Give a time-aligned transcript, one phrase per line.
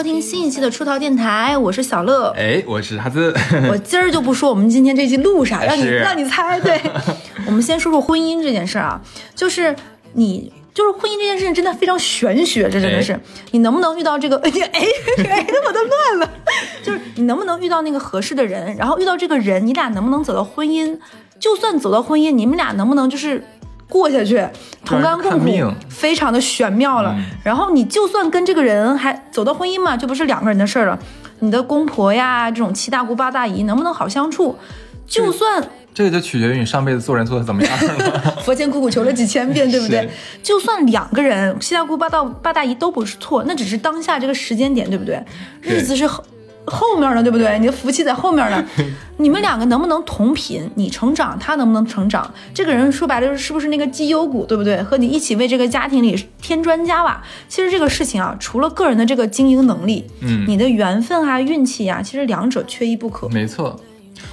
[0.00, 2.30] 收听新一期的出逃电台，我是小乐。
[2.30, 3.34] 哎，我是哈子。
[3.68, 6.58] 我今儿就不说我们今天这期录啥，让你让你猜。
[6.58, 6.80] 对，
[7.46, 9.02] 我们先说说婚姻这件事儿啊，
[9.34, 9.76] 就是
[10.14, 10.50] 你。
[10.72, 13.20] 就是婚姻这件事情真的非常玄学，这真的是哎
[13.50, 14.36] 你能不能遇到这个？
[14.40, 16.30] 哎哎哎，我都乱了。
[16.82, 20.96] 就是你能不能遇到那个合适的人，然后遇到这个人，你俩能不能走到婚姻？
[21.38, 23.44] 就算走到婚姻，你们俩能不能就是
[23.90, 24.42] 过下去，
[24.86, 25.46] 同甘共苦，
[25.90, 27.14] 非常的玄妙了。
[27.18, 30.98] 嗯然后你就算跟这个人还走到婚姻嘛，就不是两个人的事儿了。
[31.40, 34.56] 你的公婆呀，这种七大姑八大姨能不能好相处？
[35.06, 38.36] 就算这个就取决于你上辈子做人做的怎么样了。
[38.44, 40.08] 佛前苦苦求了几千遍，对不对？
[40.42, 45.20] 就算两个人七大姑八大八大姨都不是错，那只是当下这个时间点，对不对？
[45.62, 46.06] 对日子是
[46.66, 47.58] 后后面呢，对不对？
[47.58, 48.64] 你的福气在后面呢。
[49.18, 50.68] 你们两个能不能同频？
[50.74, 52.28] 你成长，他能不能成长？
[52.54, 54.82] 这个人说白了就是是不是那个绩优股，对不对？
[54.82, 57.22] 和你一起为这个家庭里添砖加瓦。
[57.48, 63.28] 其实这个事情啊，除了个人的这个经营能力，嗯你的缘分啊、运气啊，其实两者缺一不可。
[63.28, 63.78] 没错，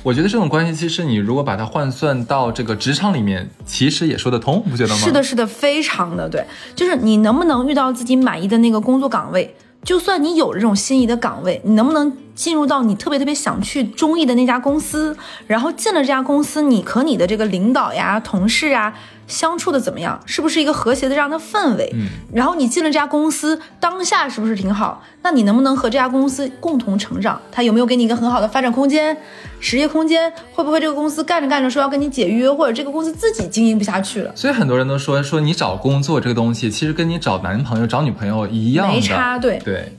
[0.03, 4.99] 我觉得这种关系，其实你如果把它换算到这个职场里面，其实也说得通，不觉得吗？
[5.01, 9.53] 是的，，是的，非常的对，就是你能不能遇到自己满意的那个工作岗位？
[9.87, 15.15] 就算你有了这种心仪的岗位，你能不能进入到你特别特别想去中意的那家公司？
[15.47, 18.93] 然后进了这家公司，你和你的这个领导呀、同事啊
[19.27, 20.19] 相处的怎么样？
[20.25, 21.89] 是不是一个和谐的这样的氛围？
[21.93, 25.03] 嗯，然后你进了这家公司，当下是不是挺好？
[25.21, 27.39] 那你能不能和这家公司共同成长？
[27.51, 29.15] 他有没有给你一个很好的发展空间、
[29.59, 30.31] 职业空间？
[30.53, 34.31] 会不会这个公司干着干着说要跟你解约，或者这个公司自己经营不下去了？
[34.35, 39.59] 所以很多人都说说你找工作这个东西，其实跟你找男朋友、找女朋友一样的，没差，对。
[39.63, 39.93] 对，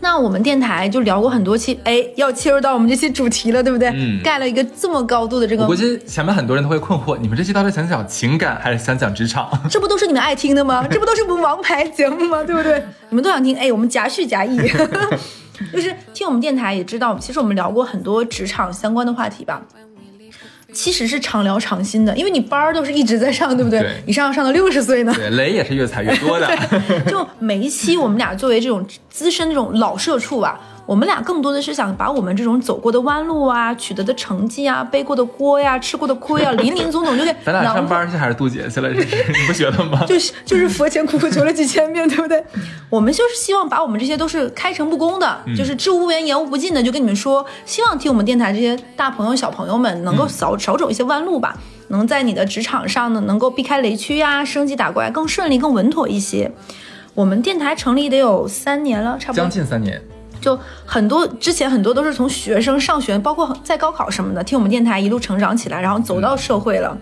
[0.00, 3.88] 那我们电台就聊过很多期，哎，要切入到我们这期主题了，对不对？
[3.90, 9.50] 嗯盖了一个这么高度的这个我估，计前面很多人都会困惑，你们这期到底想讲情感还是想讲职场？
[9.70, 10.86] 这不都是你们爱听的吗？
[10.90, 12.42] 这不都是我们王牌节目吗？
[12.44, 12.82] 对不对？
[13.08, 14.58] 你们都想听，哎，我们夹叙夹议。
[15.74, 19.60] 就是听我们电台也知道，其实我们聊过很多职场相关的话题吧。
[20.72, 23.80] 其实是常聊常新的，因为你班儿都是一直在上，对不对？
[23.80, 25.12] 对你上上到六十岁呢。
[25.14, 26.48] 对，雷也是越踩越多的。
[27.06, 38.92] 就每一期我们俩作为这种资深这种老社畜吧，我们俩更多的是想把我们这种走过的弯路啊、取得的成绩啊、背过的锅呀、吃过的亏啊，林林总总就给 咱俩上班去还是渡劫去了？
[38.92, 40.02] 这 是你不觉得吗？
[40.04, 42.42] 就是就是佛前苦苦求了几千遍，对不对？
[42.90, 51.56] 我们就是希望把我们这些都是开诚布公的，就是知无不言，言无不尽的，就跟你们说，希望听我们电台这些大朋友、小朋友们能够少、少走一些弯路吧，
[51.90, 56.50] 能在你的职场上呢，能够避开雷区呀、升级打怪更顺利、更稳妥一些。
[57.14, 60.02] 我们电台成立得有三年了，差不多将近三年，
[60.40, 66.96] 就很多之前很多都是从学生上学，包括在高考什么的，听我们电台一路成长起来，然后走到社会了。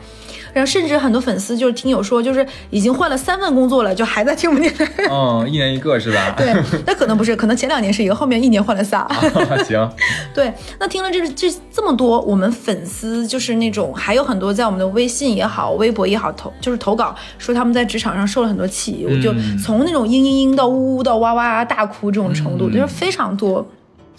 [0.58, 4.84] 然后甚至很多粉丝就是听友说，就是已经换了三份工作了，就还在听我们电台。
[5.08, 6.34] 嗯，一年一个是吧？
[6.36, 6.52] 对，
[6.84, 9.06] 那可能不是，可能前两年是一个，后面一年换了仨。
[9.64, 9.88] 行，
[10.34, 19.32] 对，那听了这这这么多，我们粉丝就是那种还有很多在我们的微信也好、微博也好投，就是投稿说他们在职场上受了很多气，我就
[19.64, 23.64] 从那种嘤嘤嘤到呜呜到哇哇大哭这种程度，就是非常多。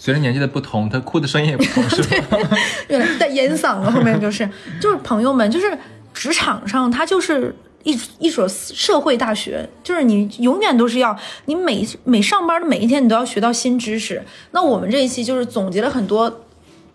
[0.02, 2.38] 随着年纪的不同，他哭的声音也不同，是吧？
[2.88, 4.48] 原来带烟嗓了，后面就是
[4.80, 5.76] 就是朋友们，就是
[6.20, 14.22] 职场上它就是一一所社会大学，就是你永远都是要你每每上班的每一天，你都要学到新知识。
[14.50, 16.42] 那我们这一期就是总结了很多，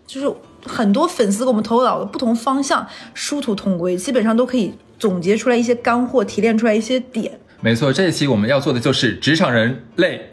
[0.06, 0.32] 就是
[0.64, 7.40] 很多粉丝给我们投稿的不同方向，殊途同归，基本上都可以总结出来一些干货，提炼出来一些点。
[7.66, 10.30] 没错，这一期我们要做的就是职场人累。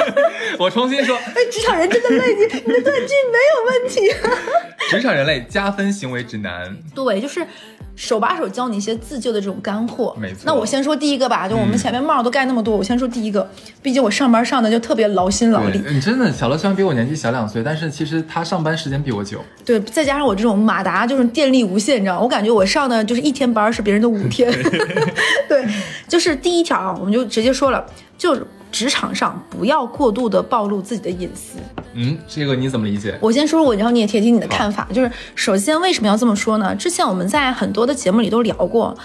[0.58, 4.00] 我重新说，哎，职场人真的累，你你的断句没有问题。
[4.88, 6.74] 职场人类加分行为指南。
[6.94, 7.46] 对，就是
[7.94, 10.16] 手把手教你一些自救的这种干货。
[10.18, 13.48] 没错那我先说第一个吧，就我们前面帽都盖那么多，我先说第一个。
[13.82, 19.42] 毕竟我上班上的就特别劳心劳力，，你真的小乐虽然比我年纪小两岁，但是其实他上班时间比我久。
[19.64, 24.50] 对，再加上我这种马达就是电力无限，你知道，我感觉我上的就是一天班是别人的五天。
[25.48, 25.64] 对，
[26.08, 27.84] 就是第一条啊，我们就直接说了，
[28.16, 31.58] 就是职场上不要过度的暴露自己的隐私。
[31.94, 33.18] 嗯，这个你怎么理解？
[33.20, 34.86] 我先说我，然后你也听听你的看法。
[34.92, 36.72] 就是首先为什么要这么说呢？
[36.76, 38.96] 之前我们在很多的节目里都聊过，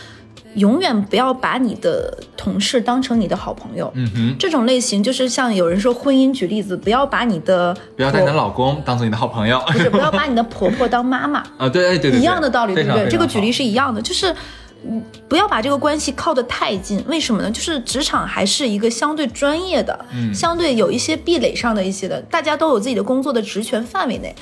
[0.54, 3.92] 永远不要把你的同事当成你的好朋友。
[3.96, 9.60] 嗯哼，这种类型就是像有人说婚姻举例子，不要把你的不要把你的老公当做你的好朋友。
[9.66, 13.10] 不是不要 把你的婆婆当妈妈，啊，对对对，一样的道理，对不对？
[13.10, 14.32] 这个举例，是一样的，就是。
[14.88, 17.50] 嗯，不要把这个关系靠得太近，为什么呢？
[17.50, 24.36] 就是职场还是一个相对专业的，嗯相对有一些壁垒上的一些的，大家都有自己的工作的职权范围内，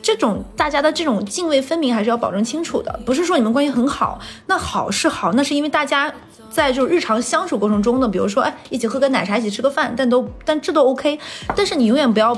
[0.00, 6.12] 这种大家的这种泾渭分明还是要保证清楚的，不是说你们关系很好，那好是好，那是因为大家
[6.50, 11.18] 在就日常相处过程中呢，比如说哎一起喝个奶茶，一起吃个饭，但都但这都 OK，
[11.56, 12.36] 但是你永远不要。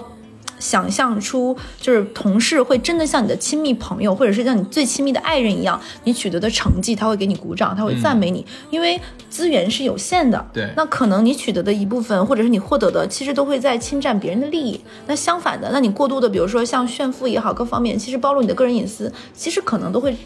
[0.58, 10.44] 想象出就是同事会真的像你的亲密朋友，或者是像你最亲密的爱人一样，你取得的成绩他会给你鼓掌，他会赞美你，因为资源是有限的。
[10.52, 14.80] 对，那可能你取得的一部分，或者是你获得的，其实都会在侵占别人的利益。
[15.06, 20.16] 那相反的，那你过度的，比如说像炫富也好，各方面其实暴露你的个人隐私，其实可能都会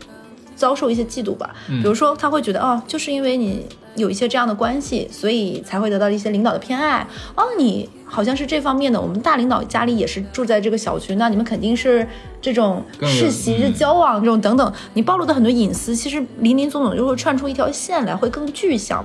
[0.56, 1.54] 遭受一些嫉妒吧。
[1.68, 3.64] 比如说他会觉得哦，就是因为你
[3.94, 7.06] 有一些这样的关系，所以才会得到一些领导的偏爱。
[7.36, 7.88] 哦，你。
[8.08, 12.06] 好像是这方面的，我们大领导家里也是住在这个小区，那你们肯定是
[12.40, 19.04] 这种世袭、是交往这种等等，你暴露的很多隐私，其实林林总总就会串出一条线来，会更具象，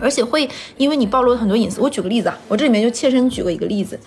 [0.00, 1.80] 而且会因为你暴露了很多隐私。
[1.80, 3.98] 我举个例子啊，我这里面就切身举过一个例子，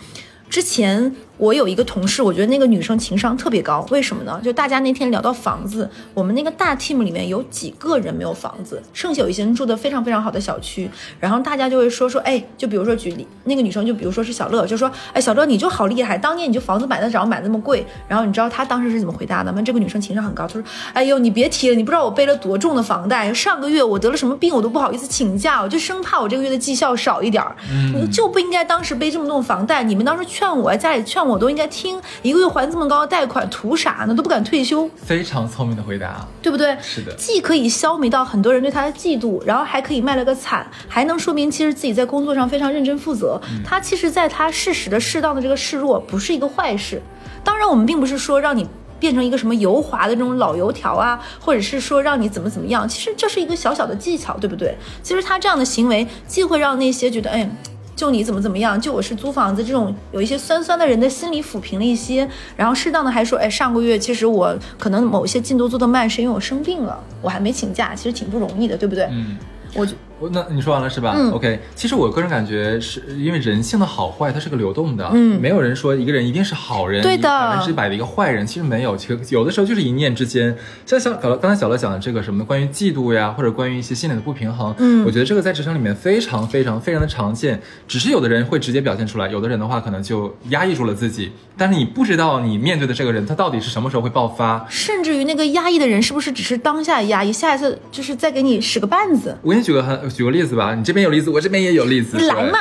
[0.50, 1.14] 之前。
[1.38, 4.40] 我有一个同事，我觉得那个女生情商特别高，为什么呢？
[4.44, 10.90] 就大家那天聊到房子，我们那个大 team 里面有几个人没有房子，剩下有一些人住的非常非常好的小区，
[11.20, 19.60] 然后大家就会说说，哎，就比如说举例，那个女生就比如说是小乐，就说，哎，小乐你就好厉害，当年你就房子买得着，买那么贵，然后你知道她当时是怎么回答的吗？
[19.62, 20.64] 这个女生情商很高，她说，
[20.94, 27.56] 哎呦，你别提了，你不知道我背了多重的房贷，上个月我得了什么病，我都不好意思请假，我就生怕我这个月的绩效少一点儿，
[27.96, 32.02] 你就不应该当时背这么重房贷，你们当时劝我，家里劝我都应该听。
[32.22, 34.14] 一个月还这么高的贷款，图啥呢？
[34.14, 34.90] 都不敢退休。
[34.96, 36.78] 非常聪明的回答，对不对？
[36.82, 43.40] 是的，既可以消弭到很多人对他的嫉妒，然后还可以卖了个惨，还能说明其实自己在工作上非常认真负责。
[43.66, 47.02] 他其实，在他适时的、适当的这个示弱，不是一个坏事。
[47.44, 48.68] 当然，我们并不是说让你
[49.00, 52.88] 变成一个什么油滑的这种老油条啊，或者是说让你怎么怎么样。
[52.88, 54.78] 其实这是一个小小的技巧，对不对？
[55.02, 57.50] 其实他这样的行为，既会让那些觉得哎。
[57.96, 69.06] 就你怎么怎么样，就我是租房子这种有一些酸酸的人的心理抚平了一些，然后适当的还说，哎，上个月其实我可能某些进度做得慢，是因为我生病了，我还没请假，其实挺不容易的，对不对？
[69.12, 69.38] 嗯，
[69.76, 69.94] 我就。
[70.32, 71.14] 那你说完了是吧？
[71.18, 71.60] 嗯，OK。
[71.76, 80.56] 其实我个人感觉是因为人性的好坏它是个流动的，嗯没有人说一个人一定是好人，对的百分之百的一个坏人，其实没有，其实有的时候就是一念之间。
[80.86, 94.66] 像小小刚才小乐讲的这个什么关于嫉妒呀，或者关于一些心理的不平衡，嗯我觉得这个在职场里面非常非常非常的常见，只是有的人会直接表现出来，有的人的话可能就压抑住了自己，但是你不知道你面对的这个人他到底是什么时候会爆发。
[94.70, 99.38] 甚至于那个压抑的人是不是只是当下压抑，下一次就是再给你使个绊子？
[99.42, 102.58] 我给你举个很举个例子吧，你这边有例子，我这边也有例子，来嘛！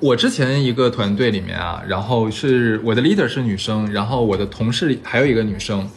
[0.00, 5.88] 我之前一个团队里面啊，然后是我的 leader 是女生，然后我的同事里还有一个女生。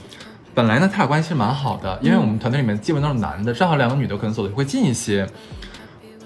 [0.54, 5.26] 本来呢，他俩关系是蛮好的，因为我们团队里面基本都是男的，正好两个女的可能走的会近一些。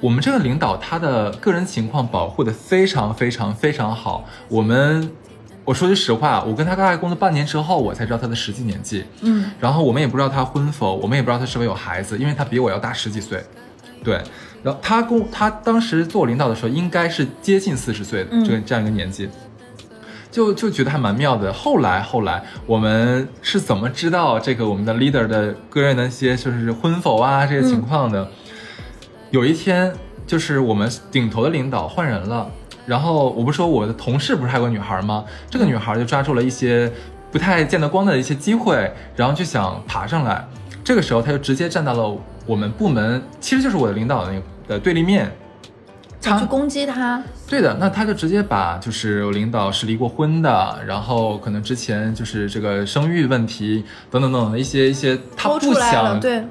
[0.02, 4.28] 我们这个领导他的个人情况保护的非常非常非常好。
[4.50, 5.10] 我们
[5.64, 9.04] 我说句实话，我跟他大概工作半年之后，我才知道他的实际年纪。
[9.22, 13.44] 嗯，然后我们也不知道他婚否，我们也不知道他是否有孩子，因为他比我要大十几岁。
[14.06, 14.22] 对，
[14.64, 19.28] 然后他跟我他当时做我领导的时候，应该是接近四十岁的嗯这个这样一个年纪，
[20.32, 21.52] 就就觉得还蛮妙的。
[21.52, 28.30] 后来后来我们是怎么知道这个我们的 leader 的个人的一些就是婚否啊这些情况的？
[29.32, 29.92] 有一天
[30.28, 32.50] 就是我们顶头的领导换人了，
[32.86, 35.26] 然后我不是说我的同事不是还有个女孩吗？
[35.50, 36.92] 这个女孩就抓住了一些
[37.32, 40.48] 不太见得光的一些机会，然后就想爬上来。
[40.84, 45.32] 这个时候，她就直接站到了我们部门，其实就是我的领导的那个的对立面。
[46.22, 56.44] 他去攻击他，对的，那他就直接把就是我领导是离过婚的，然后可能之前就是这个生育问题等等等等的一些一些他不想对，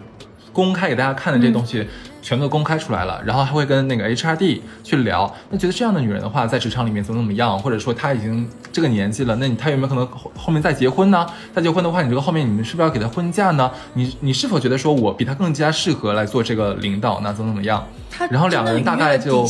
[0.52, 1.88] 公开给大家看的这些东西，
[2.24, 11.26] 全都公开出来了，然后还会跟那个 HRD 去聊，那觉得这样的女人的话，在职场里面怎么怎么样，或者说她已经这个年纪了，那你她有没有可能后后面再结婚呢？
[11.54, 13.70] 再结婚的话，你这个后面你们是不是要给她婚假呢？
[13.92, 17.34] 你你是否觉得说我比她更加适合来做这个领导呢？
[17.34, 17.86] 怎么怎么样？
[18.10, 19.46] 他然后两个人大概就。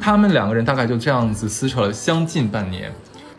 [0.00, 2.90] 他们两个人大概就这样子撕扯了将近半年，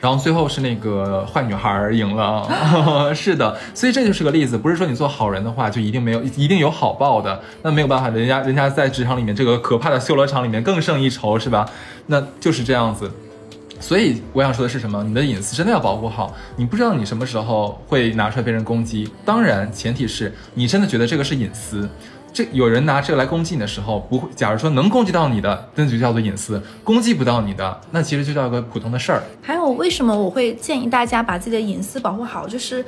[0.04, 2.46] 然后最后是那个坏女孩赢了。
[3.16, 11.66] 是的，所以这就是个例子，不是说你做好人的话就一定没有一定有好报的，那没有办法，人家人家在职场里面这个可怕的修罗场里面更胜一筹，是吧？
[12.08, 13.10] 那就是这样子。
[13.80, 15.02] 所以我想说的是什么？
[15.04, 16.34] 你的隐私真的要保护好。
[16.58, 21.90] 你不知道你什么时候会拿出来被人攻击，当然前提是你真的觉得这个是隐私。
[22.34, 24.28] 这有人拿这个来攻击你的时候，不会。
[24.36, 29.22] 假如说能攻击到你的，那就叫做隐私；攻击不到你的，那其实就叫一个普通的事儿。
[29.44, 32.48] 还有，为什么我会建议大家把自己的隐私保护好？
[32.48, 32.84] 就是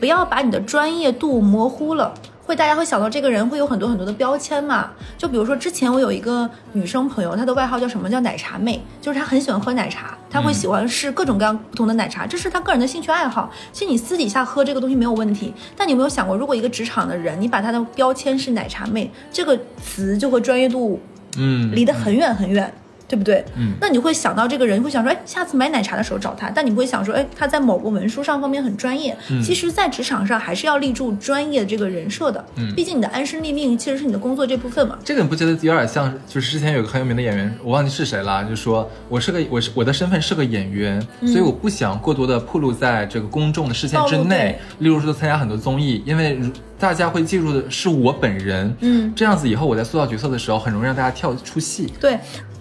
[0.00, 2.12] 不要把你的专业度模糊了。
[2.50, 4.90] 会大家会想到这个人会有很多很多的标签嘛？
[5.16, 8.10] 就比如说之前我有一个女生朋友，她的外号叫什么？
[8.10, 13.48] 叫奶茶妹，就是她很喜欢喝奶茶，她会喜欢试各种各样不同的奶茶，这是她个人的兴趣爱好。
[13.72, 21.00] 其实你私底下喝这个东西没有问题，但你有没有想过，如果一个职场的人，你把他的标签是奶茶妹，这个词就和专业度
[21.38, 22.74] 嗯，离得很远很远，
[23.10, 23.44] 对不对？
[23.56, 29.16] 嗯那你会想到这个人，你会想说，哎，下次买奶茶的时候找他，但你不会想说，哎，他在某个文书上方面很专业。
[29.28, 32.44] 嗯其实，在职场上还是要立住专业这个人设的。
[32.54, 34.96] 嗯毕竟你的安身立命其实是你的工作这部分嘛。
[35.04, 36.14] 这个你不觉得有点像？
[36.28, 44.58] 就是之前有个很有名的演员，我忘记是谁了，就说我是个我是我的身份是个演员，所以我不想过多的暴露在这个公众的视线之内。
[44.78, 46.38] 例如说参加很多综艺，因为
[46.78, 51.92] 大家会记住的是我本人，嗯，这样子以后我在塑造角色的时候，很容易让大家跳出戏。
[52.00, 52.18] 对，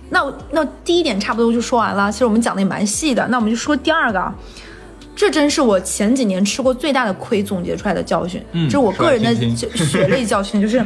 [0.10, 2.12] 那我那第一点差不多就说完了。
[2.12, 4.34] 其实我们讲的也蛮细的，那我们就说第二个啊。
[5.16, 10.82] 这真是我前几年吃过最大的亏总结出来的教训，嗯这是我个人的血泪教训，就是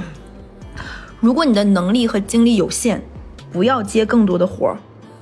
[1.19, 2.99] 如果你的能力和精力有限，
[3.51, 4.77] 不要接更多的活儿，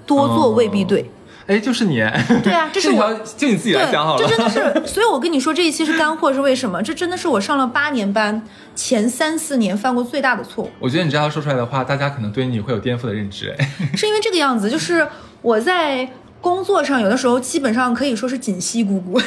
[0.05, 1.11] 多做未必对。
[1.47, 1.95] 哎，就是你，
[2.41, 2.93] 对啊， 这是
[3.35, 4.25] 就你自己来讲好了。
[4.25, 6.81] 这真的是，所以我跟你说这一期是干货，是为什么？
[6.81, 8.41] 这真的是我上了八年班
[8.75, 10.69] 前三四年犯过最大的错误。
[10.79, 13.55] 我觉得你这样说出来的话，大家可能对你会有颠覆的认知。
[13.57, 15.07] 哎， 是因为这个样子，就是
[15.41, 16.09] 我在
[16.39, 19.19] 工作上有的时候基本上可以说是锦溪姑姑，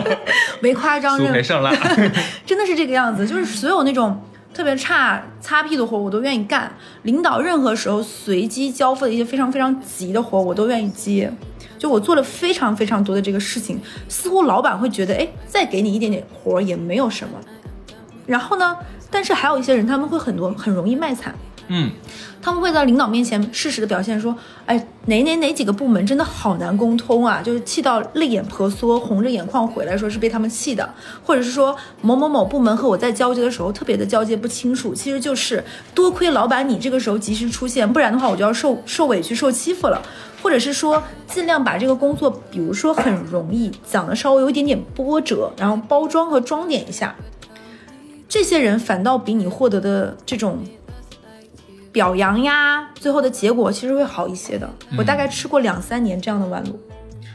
[0.60, 1.70] 没夸张，苏培盛了。
[2.46, 4.22] 真的是这个样子，就是所有那种
[4.54, 6.72] 特别差擦屁的活我都愿意干，
[7.02, 11.30] 领导任何时候随机交付的一些非常非常急的活我都愿意接。
[11.76, 17.38] 就我做了非常非常多的这个事情，似乎老板会觉得，哎，再给你一点点活也没有什么。
[18.26, 18.76] 然后呢，
[19.10, 21.34] 但是还有一些人他们会很多很容易卖惨，
[21.68, 21.90] 嗯，
[22.42, 35.64] 他们会在领导面前适时的表现说，哎，哪哪哪几个部门真的好难沟通啊，就是气到泪眼婆娑，红着眼眶回来，说是被他们气的，或者是说某某某部门和我在交接的时候特别的交接不清楚，其实就是
[35.94, 40.02] 多亏老板你这个时候及时出现，不然的话我就要受受委屈受欺负了，
[40.42, 47.14] 或者是说尽量把这个工作，比如说很容易讲的稍微有一点点波折，然后包装和装点一下，
[48.28, 50.58] 这些人反倒比你获得的这种
[51.92, 54.68] 表扬呀，最后的结果其实会好一些的。
[54.98, 56.80] 我大概吃过两三年这样的弯路。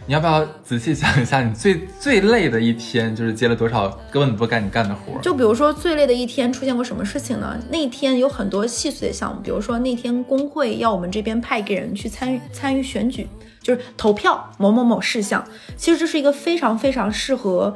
[0.05, 5.22] 你要不要仔细想一下，你最最累的一天就是接了多少根本不该你干的活儿？
[5.22, 7.55] 就比如说最累的一天出现过什么事情呢？
[7.69, 13.27] 那天有很多细碎的项目，比如说那天工会要我们这边派一个人去参与参与选举，
[13.62, 15.46] 就是投票某某某事项。
[15.77, 17.75] 其实这是一个非常非常适合。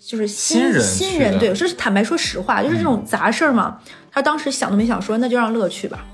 [0.00, 3.78] 就是新新人新人对，这是坦白说实话，就是这种杂事儿嘛。
[4.10, 6.04] 他当时想都没想说，那就让乐去吧，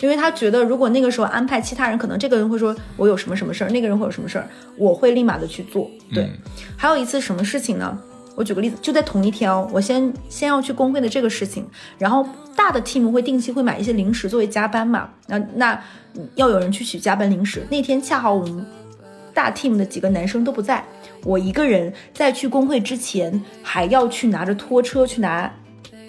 [0.00, 5.90] 因为他觉得如果那个时候安排其他人，可能这个人会说我有什么什么事儿，那个人会有什么事儿，我会立马的去做。
[6.12, 6.30] 对，嗯
[6.76, 7.98] 还有一次什么事情呢？
[8.36, 11.64] 我举个例子，就在同一天哦，我先先要去工会的这个事情，
[11.96, 15.80] 然后大的 team 会定期会买一些零食作为加班嘛，那那
[16.34, 17.64] 要有人去取加班零食。
[17.70, 18.66] 那天恰好我们
[19.32, 20.84] 大 team 的几个男生都不在，
[21.24, 25.50] 我一个人在去工会之前还要去拿着拖车去拿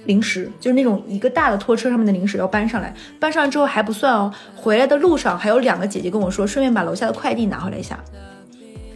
[0.06, 7.98] 零食，就是那种一个大的拖车上面的零食要搬上来，搬上来之后还不算哦，回来的路上还有两个姐姐跟我说，顺便把楼下的快递拿回来一下。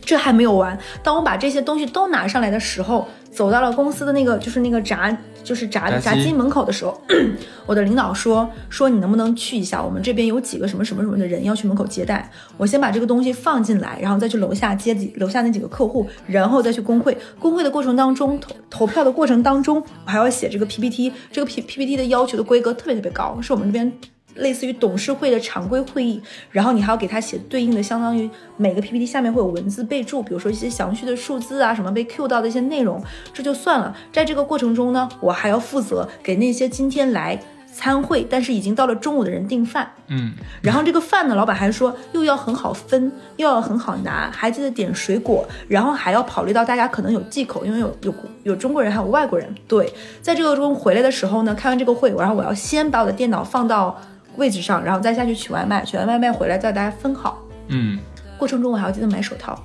[0.10, 7.00] 这还没有完，当我把这些东西都拿上来的时候，走到了公司的那个就是那个闸就是闸闸机门口的时候，
[7.68, 17.16] 我的领导说说你能不能去一下，我们这边有几个什么什么什么的人要去门口接待，我先把这个东西放进来，然后再去楼下接几楼下那几个客户，然后再去工会。
[17.38, 23.94] 工会的过程当中，投投票的过程当中，我还要写这个 PPT，这个 P PPT 的要求的规格特别特别高，是我们这边。
[24.36, 26.22] 类似于董事会的常规会议，
[26.52, 33.96] 然后你还要给他写对应的，相当于每个 PPT 下面会有文字备注，比如说一些详细的数字啊，什么被 Q 到的一些内容，这就算了。
[34.14, 37.40] 在这个过程中呢，我还要负责给那些今天来
[37.72, 39.92] 参会，但是已经到了中午的人订饭。
[40.08, 49.54] 嗯，然后这个饭呢，老板还说又要很好分，又要很好拿，还记得点水果，然后还要考虑到大家可能有忌口，因为有有有中国人还有外国人。
[49.68, 54.02] 对，在这个中回来的时候呢，开完这个会，然后我要先把我的电脑放到
[54.40, 57.38] 位置上，然后再下去取外卖，取完外卖回来再大家分好。
[57.68, 58.00] 嗯，
[58.38, 59.62] 过程中我还要记得买手套，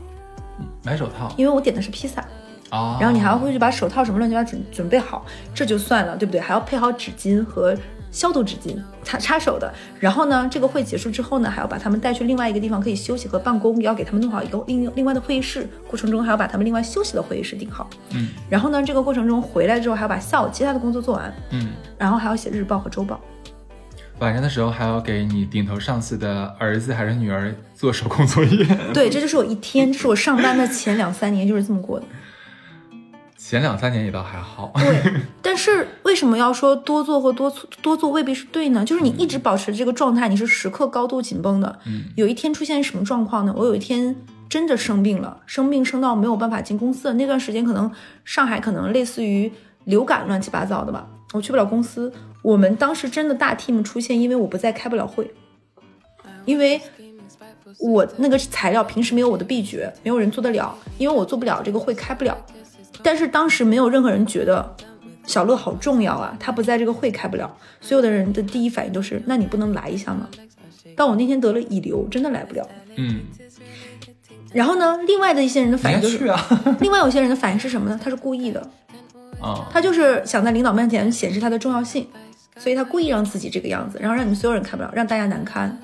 [0.82, 2.20] 买手套因为我点的是披萨，
[2.70, 6.38] 哦，然后你还要回去把手套什么乱七八糟准准备好，这就算了，对不对？
[6.40, 7.74] 还要配好纸巾和
[8.10, 9.72] 消毒纸巾，擦擦手的。
[9.98, 15.66] 然后呢，这个会结束之后呢，还要把他们带去另外一个地方可以休息和办公，也要给他们弄好一个另另外的会议室。
[15.88, 17.88] 过程中还要把他们另外休息的会议室订好。
[18.12, 23.18] 嗯然后呢，这个过程中回来之后还要把下午其他的工作做完，嗯，然后还要写日报和周报。
[24.20, 28.64] 晚上的时候还要给你顶头上司的儿子还是女儿做手工作业。
[28.94, 32.06] 对，这就是我一天，这是我上班的前两三年就是这么过的。
[33.36, 34.72] 前两三年也倒还好。
[34.76, 37.52] 对， 但是为什么要说多做或多
[37.82, 38.84] 多做未必是对呢？
[38.84, 41.80] 就是你一直保持这个状态，你是时刻高度紧绷的。
[41.84, 43.52] 嗯，有一天出现什么状况呢？
[43.54, 44.16] 我有一天
[44.48, 47.14] 真的生病了，生病生到没有办法进公司了。
[47.14, 47.90] 那段时间可能
[48.24, 49.52] 上海可能类似于
[49.84, 52.10] 流感乱七八糟的吧，我去不了公司。
[52.44, 55.28] 我们当时真的大 team 出现，因为我不在开不了会，
[56.44, 56.78] 因为
[57.78, 62.36] 我那个材料平时没有我的秘诀，没有人做得了，因为我做不了这个会开不了。
[63.02, 64.76] 但是当时没有任何人觉得
[65.24, 70.28] 小乐好重要啊，他不在这个会开不了，所有的人的第一反应都是，那你不能来一下吗？
[70.94, 72.68] 但我那天得了乙流，真的来不了。
[72.96, 73.22] 嗯，
[74.52, 76.30] 然后呢，另外的一些人的反应就是。
[76.80, 77.98] 另外有些人的反应是什么呢？
[78.02, 78.60] 他是故意的，
[79.40, 82.06] 啊，他就是想在领导面前显示他的重要性，
[82.56, 85.78] 所以他故意让自己这个样子，然后让你们所有人看不了，让大家难堪。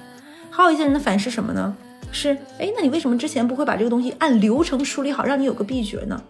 [0.51, 1.77] 还有一些人的反是什么呢？
[2.13, 6.21] 是，哎，那你为什么之前不会把这个东西按流程梳理好，让你有个秘诀呢？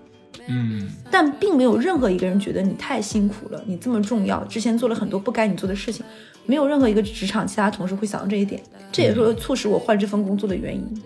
[0.47, 6.05] 嗯，但并没有任何一个人觉得你太辛苦了，你这么重要，之前做了很多不该你做的事情，
[6.47, 8.61] 没有任何一个职场其他同事会想到这一点，
[8.93, 11.03] 这也是促使我换这份工作的原因。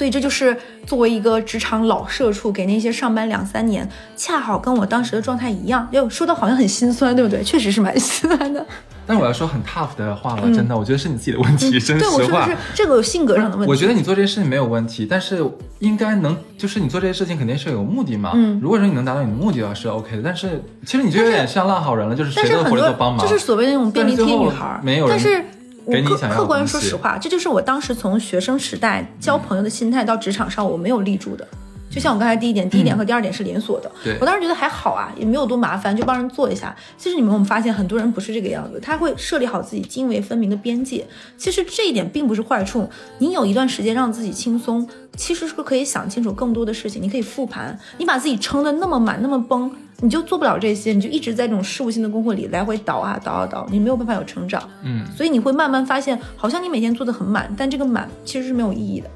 [0.00, 7.42] 所以这就是作为一个职场老社畜，给那些上班两三年，恰好跟我当时的状态一样，又说的好像很心酸，对不对？
[7.44, 8.64] 确实是蛮心酸的。
[9.06, 12.56] 但是我要说很 tough 的话了，真的，我觉得是你自己的问题，真嗯对，我实话说的是。
[12.74, 13.70] 这个有性格上的问题。
[13.70, 15.44] 我觉得你做这些事情没有问题，但是
[15.80, 18.32] 应该能，就是你做这些事情肯定是有目的嘛。
[18.34, 25.44] 嗯如果说你能达到你的目的的话是 OK 的，但是其实你就有点像烂好人了，就是谁都是很多活着都帮忙，就是所谓的那种便利贴女孩没有人但是
[25.84, 31.46] 我客客观说实话，这就是我当时从学生时代交朋友的心态到职场上我没有立住的。
[31.90, 33.88] 就像我刚才第一点，第一点和第二点是连锁的。
[33.88, 36.74] 嗯对我当时觉得还好啊，也没有多麻烦，就帮人做一下。
[36.96, 41.04] 其实你们有没有发现，很多人不是这个样子，他会设立好自己泾渭分明的边界。
[41.36, 47.02] 其实这一点并不是坏处，你有一段时间让自己轻松，其实是可以想清楚更多的事情。
[47.02, 54.62] 你可以复盘，你把自己撑得那么满那么崩，你就做不了这些，你就一直在这种事务性的工作里来回倒啊倒啊倒，你没有办法有成长。
[54.84, 59.10] 嗯，所以你会慢慢发现，好像你每天做的很满，但这个满其实是没有意义的。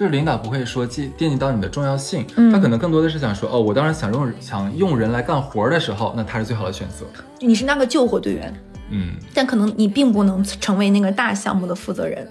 [0.00, 7.04] 就是领导不会说记惦记到你的重要性，嗯他可能更多的是想说，哦，我当时想用想用人来干活的时候，那他是最好的选择。
[7.38, 8.50] 你是那个救火队员，
[8.88, 12.26] 嗯，但可能你并不能成为那个大项目的负责人。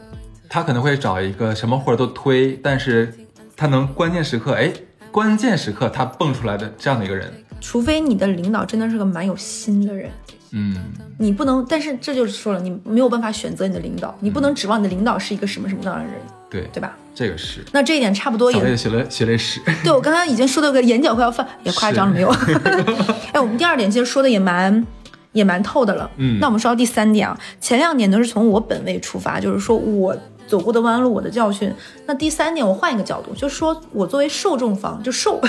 [0.50, 3.14] 他可能会找一个什么活儿都推，但是
[3.56, 4.74] 他能关键时刻，哎，
[5.12, 7.32] 关键时刻他蹦出来的这样的一个人。
[7.62, 10.10] 除非你的领导真的是个蛮有心的人，
[10.52, 10.76] 嗯，
[11.18, 11.66] 你不能。
[11.70, 16.14] 但是这就是说了，你没有办法选择你的领导，你不能指望你的领导是一个什么什么样的人，
[16.50, 16.96] 对，对吧？
[17.14, 17.64] 这个是。
[17.72, 22.30] 那这一点差不多也小魏学了学类史，对我刚刚已经说到个眼角快要泛， 也夸张了没有？
[23.34, 24.86] 哎，我们第二点其实说的也蛮
[25.34, 26.10] 也蛮透的了。
[26.18, 30.16] 嗯那我们说到第三点啊，前两点都是从我本位出发，就是说我
[30.50, 31.72] 走过的弯路，我的教训。
[32.08, 35.40] 那第三点，我换一个角度，就是说我作为受众方，就受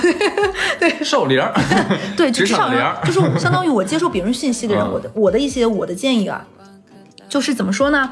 [1.03, 1.51] 瘦零儿，
[2.15, 6.45] 对，就职场职场零儿， 就是相当于我接受别人信息的人，嗯我的我的一些我的建议啊，
[7.27, 8.09] 就是怎么说呢？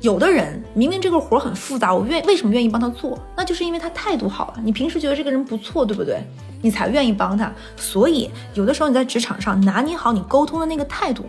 [0.00, 3.16] 有的人明明这个活儿很复杂，我愿为什么愿意帮他做？
[3.36, 4.54] 那就是因为他态度好了。
[4.64, 6.20] 你平时觉得这个人不错，对不对？
[6.60, 7.52] 你才愿意帮他。
[7.76, 11.24] 所以有的时候你在职场上拿捏好你沟通的那个态度，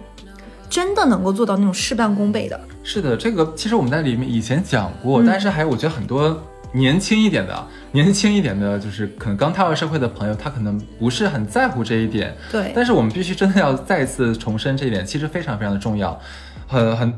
[0.70, 2.60] 真的能够做到那种事半功倍的。
[2.84, 6.42] 是的，这个其实我们在里面以前讲过，嗯但是还有我觉得很多
[6.74, 12.36] 年轻一点的、年轻一点的，就是可能刚踏入社会的朋友，他可能不是很在乎这一点。
[12.52, 16.20] 对但是我们必须真的要再次重申这一点，其实非常非常的重要。
[16.66, 17.14] 很很，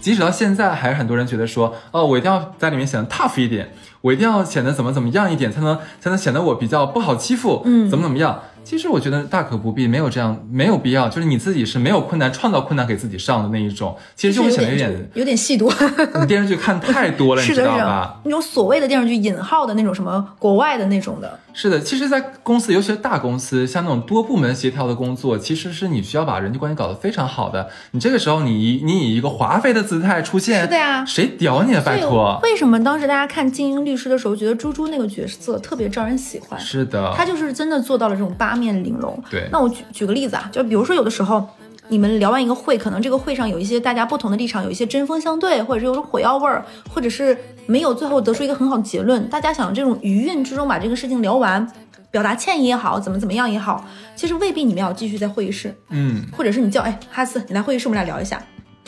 [0.00, 3.72] 即使到现在，还是很多人觉得说，哦，我一定要在里面显得 tough 一点，
[4.02, 8.42] 我一定要显得怎么怎么样一点，才能才能显得我比较不好欺负，嗯怎么怎么样。
[8.62, 11.08] 其实我觉得大可不必，没有这样，没有必要。
[11.08, 15.72] 就是你自己是没有困难，创造困难给自己上的那一种，其实就会显得有点，有点戏多。
[16.20, 27.68] 你 电视剧看太多了，你知道吧？，那种所谓的电视剧引号的那种什么国外的那种的，是的，其实，在公司，尤其是大公司，像那种多部门协调的工作，其实是你需要把人际关系搞得非常好的。
[27.90, 31.82] 你这个时候你，以你以一个华妃的姿态出现，是的呀谁屌你啊？
[31.84, 36.58] 拜托，为什么当时大家看《精英律师》的时候，觉得猪猪那个角色特别招人喜欢？
[36.60, 39.22] 是的，他就是真的做到了这种八面玲珑。
[39.30, 41.48] 对那我举举个例子啊，就比如说有的时候。
[41.92, 47.36] 你们聊完一个会，可能这个会上有一些大家不同的立场，有一些针锋相对，或者是有种火药味儿，或者是
[47.66, 49.28] 没有最后得出一个很好的结论。
[49.28, 51.68] 大家想这种余韵之中把这个事情聊完，
[52.12, 53.84] 表达歉意也好，怎么怎么样也好，
[54.14, 58.40] 其实未必你们要继续在会议室，嗯，或者是你叫哎哈斯，你来会议室我们俩聊一下。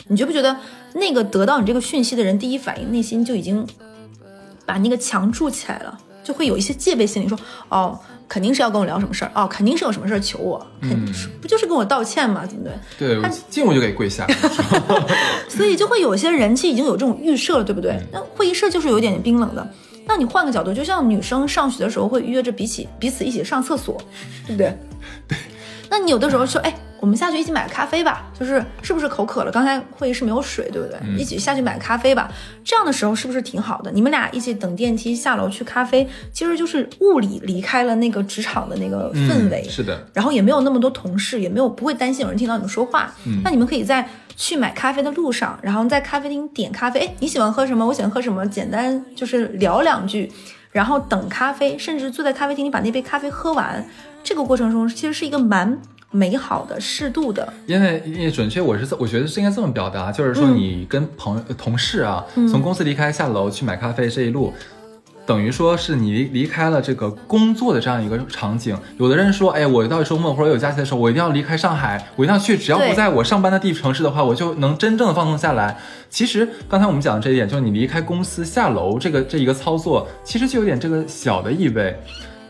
[0.07, 0.55] 你觉不觉得
[0.93, 3.67] 那个得到你这个讯息的人，第一反应内心就已经
[4.65, 7.37] 把那个墙筑起来了，就会有一些戒备心理，说
[7.69, 13.15] 哦，肯定是要跟我聊什么事儿，哦，肯定是有什么事儿求我，肯定是、不就是跟我道歉吗，对不对？
[13.15, 14.25] 对，他进我就给跪下。
[15.49, 17.99] 所以就会有些人气已经有这种预设了，对不对？
[18.11, 19.67] 那会议室就是有点冰冷的。
[20.05, 23.97] 那你换个角度，就像女生上学的时候会约着彼此彼此一起上厕所，
[24.47, 24.77] 对不对？
[25.27, 25.37] 对。
[25.89, 29.51] 那你有的时候说，哎，我们下去一起买个咖啡吧，就是是不是口渴了？
[29.51, 30.97] 刚才会议室没有水，对不对？
[31.17, 32.31] 一起下去买个咖啡吧。
[32.63, 33.91] 这样的时候是不是挺好的？
[33.91, 40.07] 你们俩一起等电梯下楼去咖啡，其实就是物理离开了那个职场的那个氛围，是的。
[40.13, 43.13] 然后也没有那么多同事，也没有不会担心有人听到你们说话。
[43.43, 47.01] 那你们可以在去买咖啡的路上，然后在咖啡厅点咖啡。
[47.01, 47.85] 哎，你喜欢喝什么？
[47.85, 48.47] 我喜欢喝什么？
[48.47, 50.31] 简单就是聊两句，
[50.71, 53.85] 然后等咖啡，甚至坐在咖啡厅里把那杯咖啡喝完。
[54.23, 55.77] 这个过程中其实是一个蛮。
[56.15, 64.53] 美好的、适度的，因为因为准确，我是我觉得是应该这么表达，就是说你跟朋友、同事啊，从公司离开下楼去买咖啡这一路，
[65.25, 68.77] 等于说是你离离开了这个工作的这样一个场景。
[68.99, 75.75] 有的人说，哎，我到周末或者有假期的时候，我一定要离开上海，我一定要去，只要不在我上班的地城市的话，我就能真正的放松下来。
[76.11, 81.97] 其实刚才我们讲的这一点，就是你离开公司下楼这个这一个操作，其实就有点这个小的意味。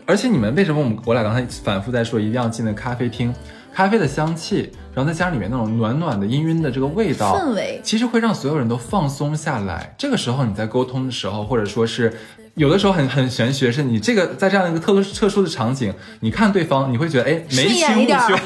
[0.06, 3.34] 而且你们为什么我们我俩刚才反复在说一定要进那咖啡厅？
[3.74, 9.94] 咖啡的香气，然后再加上里面那种暖暖的氤氲的这个味道，氛围，其实会让所有人都放松下来。
[9.98, 12.12] 这个时候你在沟通的时候，或者说是。
[12.56, 18.36] 有的时候很很玄学，是你这个在这样一个特殊特殊的场景，你看对方，你会觉得哎，眉清目秀，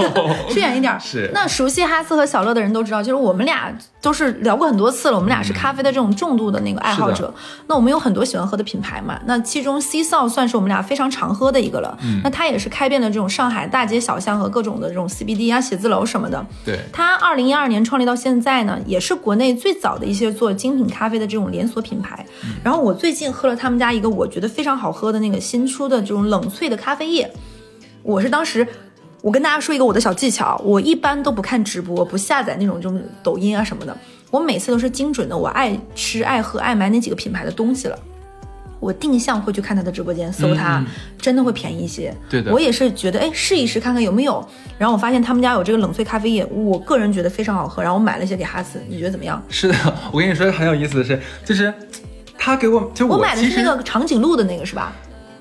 [0.48, 0.98] 顺眼一点。
[0.98, 1.28] 是。
[1.34, 7.34] 那熟悉哈斯和小乐的人都知道，就是我们俩都是聊过很多次了，我们俩是咖啡的这种重度的那个爱好者。
[7.66, 11.98] 那我们有很多喜欢喝的品牌嘛，那其中 C 少算是我们俩非常常喝的一个了。
[12.02, 12.20] 嗯。
[12.24, 16.46] 那它也是开遍了这种上海大街小巷和各种的这种 CBD 啊、写字楼什么的。
[16.64, 16.78] 对。
[16.92, 22.24] 它二零一二年创立到现在呢，也是国内最早的一些做精品咖啡的这种连锁品牌。
[22.64, 24.78] 然后我最近喝了他们家一个，我觉得非常。
[24.78, 27.28] 好喝的那个新出的这种冷萃的咖啡液，
[28.04, 28.64] 我是当时，
[29.20, 33.96] 我跟大家说一个我的小技巧，我一般都不看直播，不下载那种这种抖音啊什么的，
[34.30, 37.98] 我每次都是精准的，我爱吃爱喝爱买哪几个品牌的东西了，
[38.78, 40.84] 我定向会去看他的直播间搜它，
[41.18, 42.14] 真的会便宜一些。
[42.30, 44.46] 对的，我也是觉得哎试一试看看有没有，
[44.78, 49.42] 然后我发现他们家有这个冷萃咖啡液，我个人觉得非常好喝，然后我买了一些给哈斯，你觉得怎么样？
[49.48, 49.74] 是的，
[50.12, 51.74] 我跟你说很有意思的是，就是
[52.38, 54.92] 他给我就我买的是那个长颈鹿的那个是吧？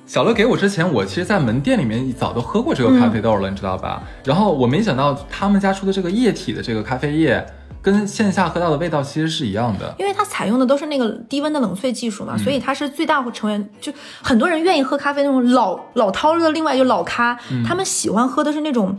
[0.08, 4.02] 小乐给我之前，我其实，在门店里面早都喝过这个咖啡豆了，你知道吧？
[4.24, 7.46] 然后我没想到他们家出的这个液体的这个咖啡液，
[7.82, 13.70] 跟线下喝到的味道其实是一样的，因为它采用的都是那个低温的冷萃技术嘛，所以它是最大成员。
[13.82, 13.92] 就
[14.22, 18.98] 很多人愿意喝咖啡那种老老饕的，另外就老咖，他们喜欢喝的是那种。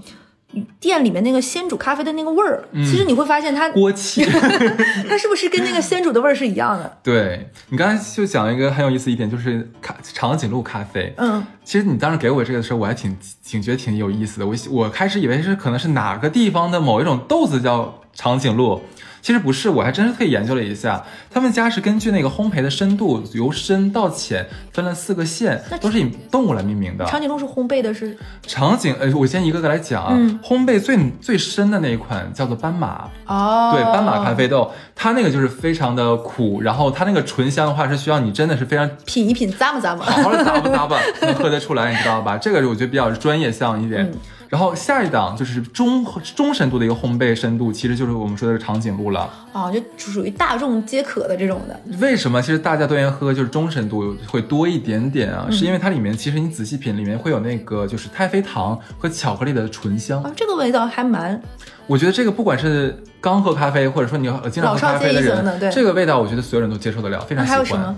[0.81, 4.25] 店里面那个鲜煮咖啡的那个味儿，其实你会发现它锅气，
[5.09, 6.99] 它是不是跟那个鲜煮的味儿是一样的？
[7.03, 11.12] 对你刚才就讲了一个很有意思一点，就是咖长颈鹿咖啡。
[11.16, 14.47] 嗯，其实你当时给我这个的时候，我还挺挺觉得挺有意思的。
[14.47, 18.83] 我我开始以为是可能是哪个地方的某一种豆子叫长颈鹿。
[19.20, 27.04] 其实不是，我还真是特意研究了一下，他们家是根据那个烘焙的深度，由深到浅分了四个线，都是以动物来命名的。
[27.07, 30.14] 长颈鹿是烘焙的，是长颈，呃，我先一个个来讲啊。
[30.42, 42.38] 烘焙最最深的那一款叫做斑马，哦，对，斑马咖啡豆，它那个就是非常的苦，然后它那个醇香的话是需要你真的是非常品一品，咂吧咂吧，好好的咂吧咂吧，能喝得出来，你知道吧？
[42.38, 44.11] 这个我觉得比较专业像一点。
[44.48, 49.30] 然后下一档就是中中深度的一个烘焙深度，其实就是我们说的长颈鹿了。
[49.52, 51.78] 啊，就属于大众皆可的这种的。
[51.98, 52.40] 为什么？
[52.40, 60.22] 其实大家都愿意喝，就是中深度会多一点点啊，是因为它里面其实你仔细品，里面会有那个就是太妃糖和巧克力的醇香。
[60.22, 61.40] 啊，这个味道还蛮……
[61.87, 67.58] 我觉得这个不管是刚喝咖啡，或者说你经常喝咖啡的人，这个味道我觉得所有人都接受得了，非常喜欢。
[67.58, 67.96] 还有什么？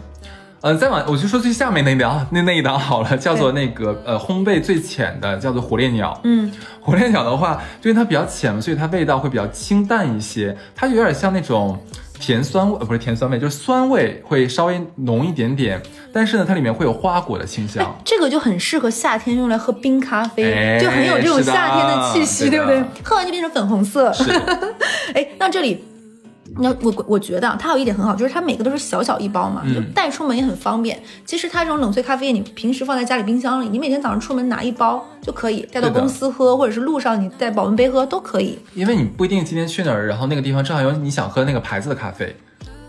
[0.62, 6.20] 呃，再往我就说最下面那一档，那那一档好了，叫做那个呃烘焙最浅的，叫做火烈鸟。
[6.24, 11.78] 嗯， 火烈鸟的话，因为它比较浅嘛，所以它味道会比较清淡一些，它有点像那种
[12.18, 15.80] 甜酸味，呃，不是甜酸味，就是酸味会稍微浓一点点。
[16.12, 22.82] 但是呢，它里面会有花果的清香，这个就很适合夏天用来喝冰咖啡，就很有这种夏天的气息，对不对？
[23.02, 24.12] 喝完就变成粉红色。
[25.14, 25.84] 哎，那这里。
[26.56, 31.00] 那我我觉得它有一点很好，就是它每个都是小小一包嘛，就带出门也很方便。
[31.24, 38.58] 其实它这种冷萃咖啡液，你平时放在家里冰箱里，你每天早上出门拿一包就可以带到公司喝，或者是路上你带保温杯喝都可以。
[38.74, 42.34] 因为你不一定今天去哪儿，然后那个地方正好有你想喝那个牌子的咖啡，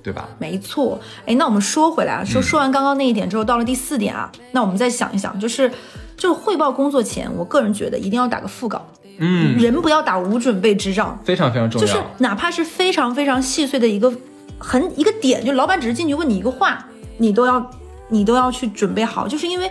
[0.02, 0.28] 对吧？
[0.40, 1.00] 没错。
[1.26, 5.72] 哎，那我们说回来啊，说说完刚刚那一点之后，到了第四点啊，那我们再想一想，就是
[6.18, 8.86] 就是汇报工作前，我个人觉得一定要打个副稿。
[9.18, 11.88] 嗯，人不要打无准备之仗，非常非常重要。
[11.88, 14.12] 就是哪怕是非常非常细碎的一个
[14.58, 17.72] 很一个点，就老板只是进去问你一个话，你都要
[18.10, 19.28] 你都要去准备好。
[19.28, 19.70] 就是因为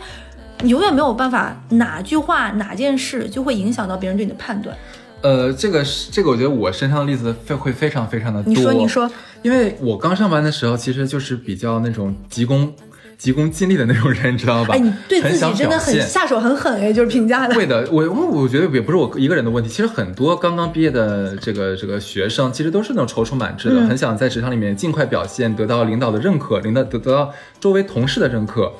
[0.62, 4.76] 你永远没有办法哪句话哪件事就会影响到别人对你的判断。
[5.22, 8.53] 呃，这个是这个，我觉得我身上的例子会会非常非常的多。
[8.53, 9.11] 你说你说，
[9.42, 12.72] 因为我刚上班的时候，其实就是比较那种急功。
[13.20, 14.74] 急功近利的那种人， 你知道吧？
[14.74, 17.54] 哎，你对自己真的很下手很狠哎，就是评价的。
[17.54, 27.30] 会的，我我我觉得也不是我一个人的问题，其实很多刚刚毕业的这个这个学生，其实都是那种踌躇满志的，嗯很想在职场里面尽快表现，得到领导的认可，领导得得到
[27.61, 28.72] 周围同事的认可。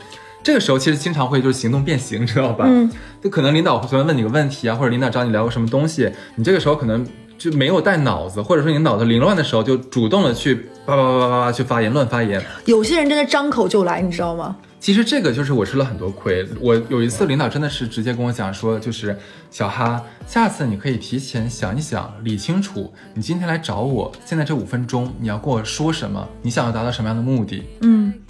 [0.43, 2.65] 这个时候其实经常会就是行动变形， 知道吧？
[2.67, 2.91] 嗯，
[3.23, 12.43] 就可能领导随便问你个问题啊，或者领导找你聊个什么东西，你这个时候可能就没有带脑子，或者说你脑子凌乱的时候，就主动的去叭叭叭叭叭叭去发言乱发言。
[12.67, 14.57] 有些人真的张口就来，你知道吗？
[14.79, 16.47] 其实这个就是我吃了很多亏。
[16.59, 19.15] 我有一次领导真的是直接跟我讲说，就是
[19.51, 27.63] 小哈，下次你可以提前想一想，理清楚，你今天来找我，现在这五分钟你要跟我说什么，你想要达到什么样的目的？
[27.83, 28.15] 嗯，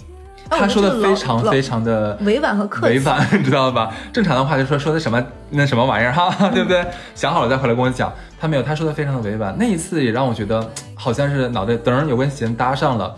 [0.51, 3.91] 他说的非常非常的委婉和客气委婉，你 知道吧？
[4.13, 6.85] 正常的话就说说的什么那什么玩意儿哈， 对不对？
[7.15, 8.13] 想好了再回来跟我讲。
[8.39, 9.55] 他没有，他说的非常的委婉。
[9.57, 13.15] 那一次也让我觉得好像是脑袋噔儿有根弦搭上了，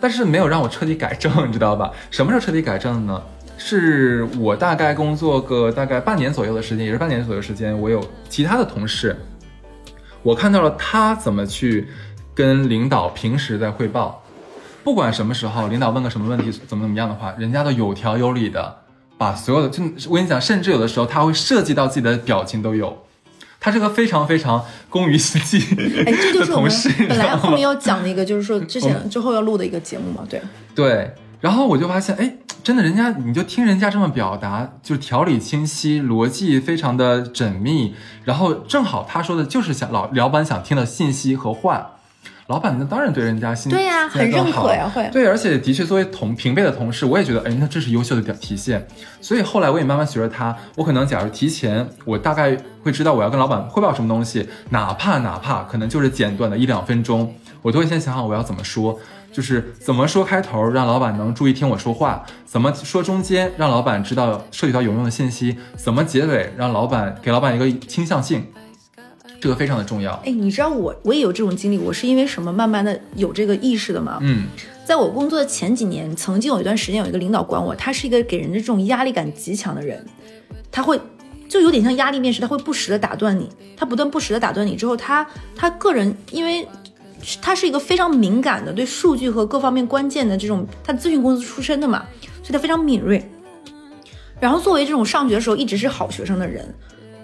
[0.00, 1.90] 但是没有让我彻底改正，你知道吧？
[2.10, 3.22] 什么时候彻底改正呢？
[3.56, 9.16] 是我大概工作个大概半年左右的时间，也是半年左右时间，我有其他的同事，
[10.24, 11.86] 我看到了他怎么去
[12.34, 14.23] 跟领导平时在汇报，
[14.84, 18.76] 不管什么时候，领导问个什么问题，怎么怎么样的话，人家都有条有理的
[19.16, 22.98] 把所有的，就我跟你讲，甚至有的时候他会涉及到自己的表情都有。
[23.58, 25.58] 他是个非常非常工于心计
[26.04, 30.42] 哎，这就是我们的同事，你本来后面要讲的一个，就是说 之前之后要录的一个节目嘛，对。
[30.74, 37.94] 对，然后我就发现，哎，真的，人家你就听人家这么表达，就条理清晰，逻辑非常的缜密，
[38.24, 41.92] 然后正好他说的就是想老老板想听的信息和话。
[42.48, 48.86] 老板那当然对人家心对呀很认可呀会对，而且的确作为同平辈的同事，我也觉得，哎，那这是优秀的表体现。
[49.20, 58.98] 所以后来我也慢慢学着他，我可能假如提前，我大概会知道我要跟老板汇报什么东西，哪怕哪怕可能就是简短的一两分钟，我都会先想好我要怎么说，
[59.32, 68.46] 就是怎么说开头让老板能注意听我说话，怎么说中间让老板知道涉及到有用的信息，怎么结尾让老板给老板一个倾向性，
[69.44, 70.14] 这个非常的重要。
[70.24, 74.18] 哎，你知道我我也有这种经历，我是因为什么慢慢的有这个意识的吗？
[74.22, 74.44] 嗯
[74.86, 80.02] 在我工作的前几年，曾经有一段时间有一个领导管我，他是一个给人的这种压力感极强的人，
[80.72, 80.98] 他会
[81.46, 86.66] 就有点像压力面试，他会不时的打断你，他不断不时的打断你之后，他他个人因为。
[87.40, 92.04] 他是一个非常敏感的，对数据和各方面关键的这种，他咨询公司出身的嘛，
[92.42, 93.24] 所以他非常敏锐。
[94.38, 96.74] 然后作为这种上学的时候一直是好学生的人，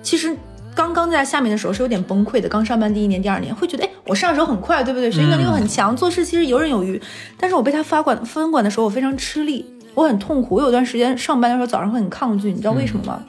[0.03, 0.35] 其实
[0.75, 2.49] 刚刚在下面的时候是有点崩溃的。
[2.49, 5.11] 刚上班第一年、第二年会觉得，哎，我上手很快，对不对？
[5.11, 7.01] 学习能力又很强，做事其实游刃有余。
[7.37, 10.57] 但是我被他发管分管的时候，我非常吃力，我很痛苦。
[10.57, 13.23] 我有段时间上班的时候早上会很抗拒，你知道为什么吗？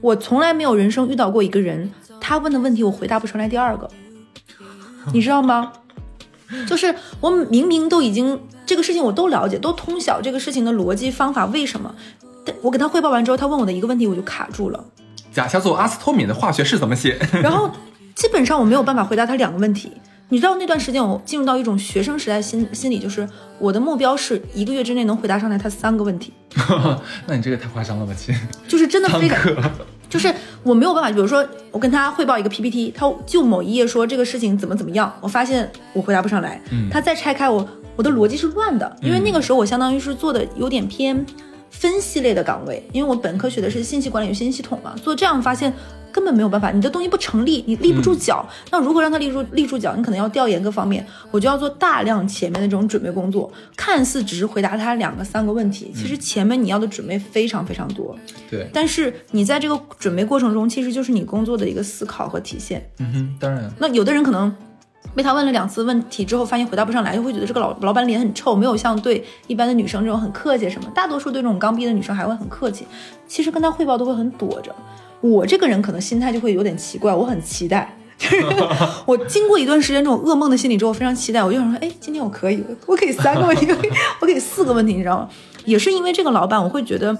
[0.00, 3.90] 我从来没有人生遇到过一个人，他问的问题我回答不出来第二个，
[5.12, 5.72] 你知道吗？
[6.66, 11.94] 就是我明明都已经这个事情我都了解，都通晓这个事情的逻辑方法，为什么？
[12.44, 14.82] 但我给他汇报完之后，他问我的一个问题，我就卡住了。
[15.32, 17.18] 甲硝唑阿司托敏的化学式怎么写？
[17.42, 17.70] 然后
[18.14, 19.92] 基本上我没有办法回答他两个问题。
[20.30, 23.26] 你知道那段时间我进入到一种学生时代心心理，就是
[23.58, 26.34] 我的目标是一个月之内能回答上来他三个问题，
[27.26, 28.34] 那你这个太夸张了吧，亲？
[28.68, 29.56] 就是真的非常，课。
[30.08, 30.30] 就是
[30.62, 31.10] 我没有办法。
[31.10, 41.24] 比如说我跟他汇报一个 PPT，他就某一页说这个事情怎么怎么样，我发现我回答不上来，嗯他再拆开我，我的逻辑是乱的，因为那个时候我相当于是做的有点偏
[41.70, 45.72] 分析类的岗位，因为我本科学的是信息管理与信息系统嘛，做这样发现
[46.10, 48.44] 根本没有办法，你的东西不成立，你立不住脚。
[48.70, 49.94] 那如何让它立住立住脚？
[49.94, 58.16] 你可能要调研各方面，我就要做大量前面的这种准备工作，看似只是回答他两个三个问题，其实前面你要的准备非常非常多。
[58.50, 62.90] 对，但是你在这个准备过程中，其实就是你工作的一个思考和体现。
[62.98, 64.52] 嗯哼，当然，那有的人可能
[65.18, 70.88] 被他问了两次问题之后，发现回答不上来，就会觉得这个老老板脸很臭，没有像对一般的女生这种很客气什么。
[70.94, 72.86] 大多数对这种刚毕业的女生还会很客气，
[73.26, 74.72] 其实跟他汇报都会很躲着。
[75.20, 77.92] 我这个人可能心态就会有点奇怪，我很期待。
[78.16, 78.44] 就 是
[79.06, 81.42] 我经过一段时间这种噩梦的心理之后，非常期待。
[81.42, 85.28] 我就想说，哎，今天我可以，我可以三个问题，我可以我可以四个问题，你知道吗？
[85.64, 87.16] 也是因为这个老板，我会觉得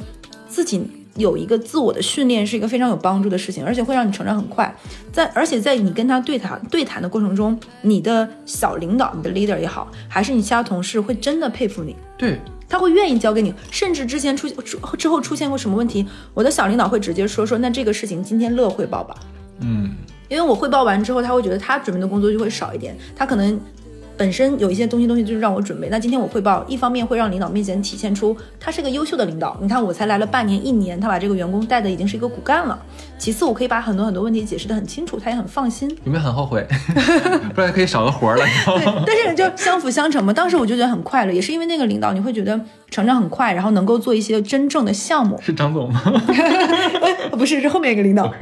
[0.49, 0.81] 自己
[1.19, 4.75] 有一个自我的训练是一个非常有帮助的事情，而且会让你成长很快。
[5.13, 11.95] 在而且在你跟他对谈对谈的过程中，你的小领导、你的 leader 也好，还是你其他同事，会真的佩服你。
[12.17, 19.15] 对，他会愿意交给你，甚至之前出之之后出现过什么问题，我的小领导会直接说说，那这个事情今天乐汇报吧，
[19.61, 19.91] 嗯，
[20.29, 23.61] 因为我汇报完之后，他会觉得他准备的工作就会少一点，他可能
[24.19, 25.89] 本身有一些东西东西就是让我准备。
[25.89, 29.57] 那今天我汇报，一方面会让领导面前体现出他是个优秀的领导。
[29.63, 32.77] 你看我才来了半年一年，他把这个员工带的已经是一个骨干了。
[33.17, 35.89] 其次，我可以把很多很多问题解释的很清楚，他也很放心。
[36.03, 36.67] 有没有很后悔？
[37.55, 38.45] 不然可以少个活了。
[38.45, 40.33] 对，但是就相辅相成嘛。
[40.33, 45.41] 当时我就觉得很快乐，也是因为那个领导，你会觉得成长很快，然后能够做一些真正的项目。
[45.41, 46.03] 是张总吗？
[47.39, 48.33] 不是，是后面一个领导。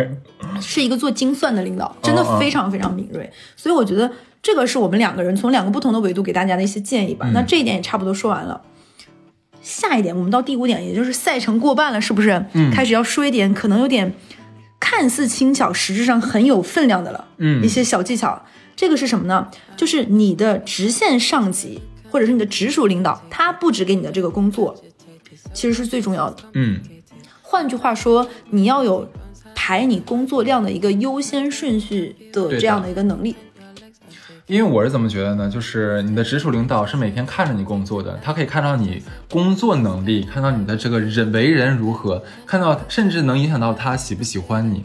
[0.59, 4.11] 是一个做精算的领导，真的非常非常敏锐，所以我觉得
[4.47, 7.29] 这个是我们两个人从两个不同的维度给大家的一些建议吧。
[7.35, 8.63] 那这一点也差不多说完了，
[9.61, 12.47] 下一点我们到第五点，也就是赛程过半了，是不是？
[12.53, 14.15] 嗯开始要说一点可能有点
[14.79, 17.27] 看似轻巧，实质上很有分量的了。
[17.39, 18.41] 嗯一些小技巧，
[18.77, 19.49] 这个是什么呢？
[19.77, 24.81] 就是你的直线上级或者是你的直属领导，他布置给你的这个工作，
[25.53, 26.45] 其实是最重要的。
[26.53, 26.79] 嗯
[27.43, 29.11] 换句话说，你要有
[29.57, 33.35] 排你工作量的一个优先顺序的这样的一个能力。
[34.47, 35.51] 因为我是怎么觉得呢？
[35.51, 44.83] 就是你的直属领导是每天看着你工作的，他可以看到你工作能力，看到你的这个人为人如何，看到甚至能影响到他喜不喜欢你。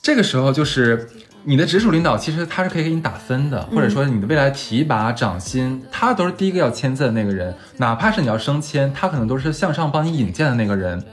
[0.00, 1.08] 这个时候就是
[1.42, 11.04] 你的直属领导，其实他是可以给你打分的，或者说你的未来提拔、涨薪，他都是第一个要签字的那个人，哪怕是你要升迁，他可能都是向上帮你引荐的那个人。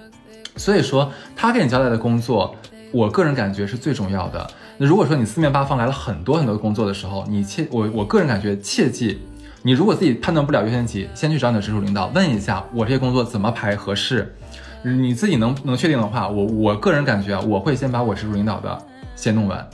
[0.56, 2.56] 所以说，他给你交代的工作，
[2.92, 4.48] 我个人感觉是最重要的。
[4.82, 9.20] 那如果说你四面八方来了很多很多工作的时候，你切我我个人感觉切记，
[9.62, 14.34] 你如果自己判断不了优先级，先去找你的直属领导问一下，我这些工作怎么排合适。
[14.82, 18.78] 你自己能能确定的话，我我个人感觉，我会先把我直属领导的
[19.18, 19.70] 先弄完。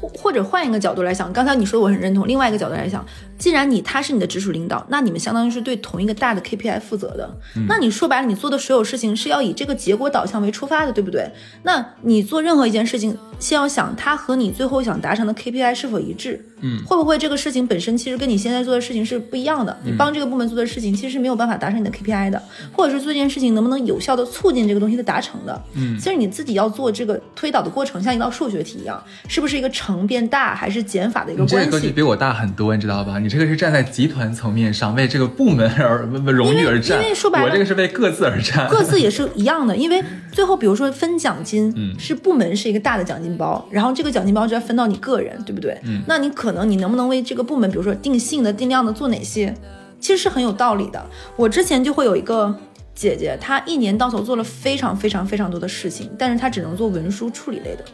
[0.00, 2.26] 或或者换一个角度来想，刚才你说我很认同。
[2.26, 3.04] 另外一个角度来想，
[3.42, 7.28] 既然你他是你的直属领导，那你们相当于是对同一个大的 KPI 负责的。
[7.66, 11.28] 那你说白了，你做的所有事情是要以这个结果导向为出发的，对不对？
[11.64, 16.46] 那你做任何一件事情，先要想它和你最后想达成的 KPI 是否一致。
[16.64, 19.76] 嗯，会不会这个事情本身其实跟你现在做的事情是不一样的？
[19.84, 22.40] 你帮这个部门做的事情其实是没有办法达成你的 KPI 的，
[22.72, 25.60] 或者是做这件事情能不能有效的促进这个东西的达成的？
[25.74, 31.70] 嗯其实你自己要做这个推导的过程，像一道数学题一样，是不是一个乘变大还是减法的一个关系？
[31.70, 33.18] 个格局比我大很多，你知道吧？
[33.18, 38.68] 你这个是站在集团层面上为这个部门而为荣誉而战，因为说白了我这个是为各自而战。
[38.68, 45.80] 各自也是一样的，因为最后比如说分奖金，嗯是部门是一个大的奖金包，然后这个奖金包就要分到你个人，对不对？
[45.84, 49.54] 嗯那你可能你能不能为这个部门，比如说定性的、定量的做哪些，
[49.98, 51.02] 其实是很有道理的。
[51.36, 52.54] 我之前就会有一个
[52.94, 57.84] 姐姐，她一年到头做了非常非常非常多的事情，但是她只能做文书处理类的。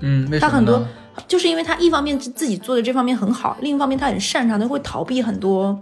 [0.00, 0.84] 嗯，为什么他很多？
[1.28, 5.78] 就是因为他一方面自自己做的这方面很好，另一方面他很擅长的会逃避很多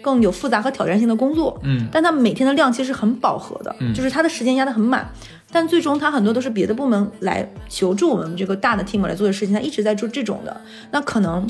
[0.00, 1.58] 更有复杂和挑战性的工作。
[1.62, 5.10] 嗯但他每天的量其实很饱和的，嗯就是他的时间压得很满。
[5.50, 10.60] 但最终他很多都是别的部门来求助我们这个大的 team 来做的事情，他一直在做这种的。
[10.90, 11.46] 那可能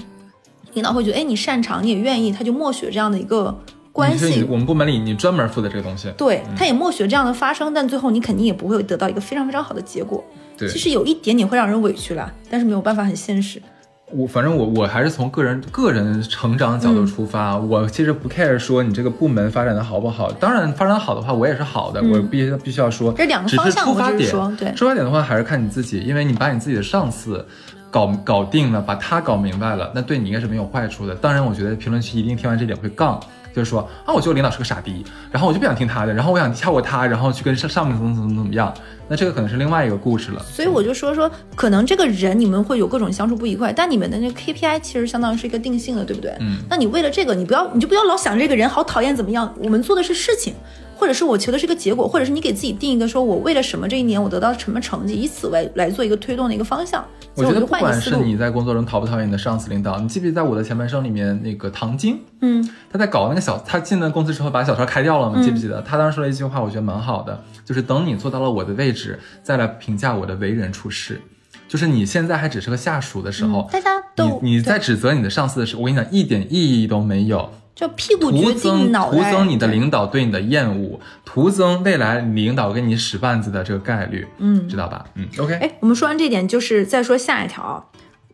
[0.74, 3.56] 领导会觉得，哎，你擅长，你也愿意，他就默许这样的一个
[3.90, 4.44] 关系。
[4.48, 6.12] 我们部门里你专门负责这个东西。
[6.16, 10.24] 对，他也默许这样的发生，但最后你肯定也不会得到一个非常非常好的结果。
[10.58, 13.62] 对其实有一点点会让人委屈啦，但是没有办法，很现实。
[14.10, 20.32] 我反正我我还是从个人个人成长角度出发，我其实不 care 说你这个部门发展的好不好。
[20.32, 27.46] 当然发展得好的话，我也是好的，我必须必须要说，这两个方向出发点，说对出发点的话还是看你自己，因为你把你自己的上司。
[27.90, 31.14] 搞搞定了，把他搞明白了，那对你应该是没有坏处的。
[31.14, 33.18] 当然，我觉得评论区一定听完这点会杠，
[33.54, 38.70] 就是说啊，我觉得领导是个傻逼，然后我就不想听他的，然后我想跳过他，然后去跟上上面怎么怎么怎么样。
[39.08, 40.44] 那这个可能是另外一个故事了。
[40.44, 46.36] 所以我就说说，可能这个人你们会有各种相处不愉快，但你们的那个 KPI 其实相当于是一个定性的，对不对？
[46.40, 50.54] 嗯那你为了这个，你不要你就不要老想这个人好讨厌怎么样，我们做的是事情。
[50.98, 57.04] 或者是我求的是一个结果，或者是你给自己定一个说，我为了什么这一年我得到什么成绩，以此为来做一个推动的一个方向。
[57.34, 57.66] 我觉得不。
[57.78, 65.80] 管是你在工作中讨不讨厌你的上司领导，你记不记得在我的前半生里面那个唐晶，嗯，他在搞那个小，他进了公司之后把小超开掉了嘛，记不记得？
[65.82, 71.22] 他当时说了一句话，我觉得蛮好的，就是等你做到了我的位置，再来评价我的为人处事。
[71.68, 85.04] 就是你现在还只是个下属的时候，大家都你你在指责你的上司的时候，我跟你讲一点意义都没有，就屁股决定脑袋，徒增你的领导对你的厌恶，徒增未来领导跟你使绊子的这个概率，嗯知道吧？
[85.14, 87.84] 嗯，OK，哎，我们说完这点，就是再说下一条啊，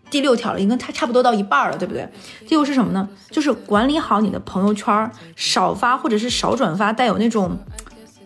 [0.09, 2.09] 第六条了，应该它差不多到一半了，对不对？
[2.49, 3.07] 第六是什么呢？
[3.31, 7.59] 就是管理好你的朋友圈，少发或者是少转发带有那种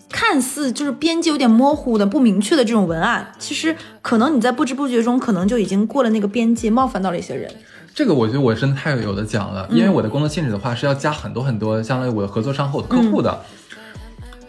[0.08, 7.50] 看似就是边界有点模糊的、不明确的这种文案，其实可能你在不知不觉中，可能就已经过了那个边界，冒犯到了一些人。
[7.98, 13.40] 这个我觉得我真的太有的讲了，因为我的工作性质的话是要加很多很多相当于我的合作商和我的客户的，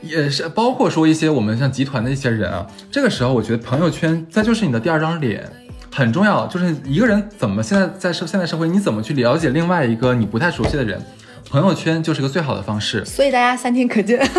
[0.04, 2.68] 也是包括说一些我们像集团的一些人啊。
[2.92, 5.52] 这个时候我觉得朋友圈再就是你的第二张脸，
[5.92, 11.02] 很重要，就是一个人怎么现在在社现在社会，你怎么去了解另外一个你不太熟悉的人，
[11.50, 13.04] 朋友圈就是个最好的方式。
[13.04, 14.30] 所以大家三天可见。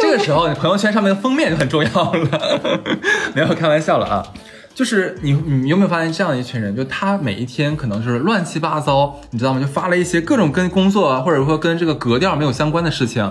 [0.00, 2.80] 这个时候，你朋友圈上面的封面就很重要了。
[3.36, 4.26] 没有开玩笑了啊，
[4.74, 9.60] 就是你你有没有发现这样一群人，就他每一天可能就是乱七八糟，你知道吗？
[9.60, 13.22] 就发了一些各种跟工作啊，或者说跟这个格调没有相关的事情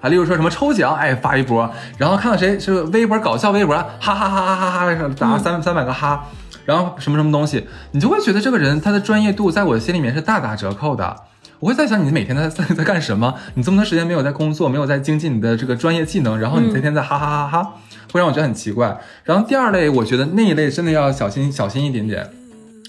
[0.00, 6.26] 啊，例如说什么抽奖，哎发一波，然后看到谁是微博搞笑微博，哈哈哈哈哈哈打三三百个哈，
[6.64, 11.16] 然后什么什么东西，你就会觉得这个人他的专业度在我的心里面是大打折扣的。
[11.60, 13.34] 我会在想你每天在在在干什么？
[13.54, 17.72] 你这么多时间没有在工作，没有在精进你的这个专业技能，然后你天天在哈哈哈哈，
[18.12, 19.00] 会让我觉得很奇怪。
[19.24, 22.28] 然后第二类，我觉得那一类真的要小心小心一点点。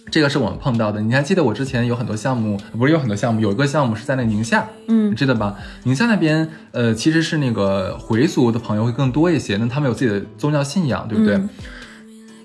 [0.10, 1.00] 这个是我们碰到的。
[1.00, 5.56] 你还记得我之前有很多项目，不是有很多项目，有一个项目是在那宁夏，嗯，你记得吧？
[5.84, 11.40] 宁夏那边，呃，其实是那个回族的朋友会更多一些，那他们有自己的宗教信仰，对不对？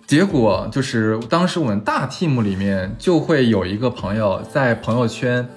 [0.07, 5.49] 结果就是当时我们大 team 里面就会有一个朋友在朋友圈。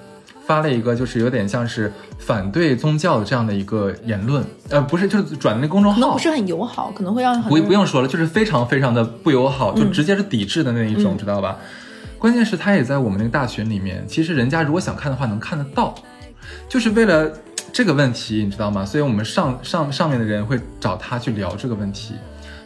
[0.50, 11.56] 发了一个就是有点像是反对宗教的这样的一个言论，呃，不是，就是转的那公众号，不是很友好，可能会让不不用说了，就是非常非常的不友好，就直接是抵制的那一种，知道吧？
[12.18, 15.94] 关键是他也在我们那个大群里面，其实人家如果想看的话能看得到，
[16.68, 17.30] 就是为了
[17.72, 18.84] 这个问题，你知道吗？
[18.84, 22.14] 所以我们上上上面的人会找他去聊这个问题，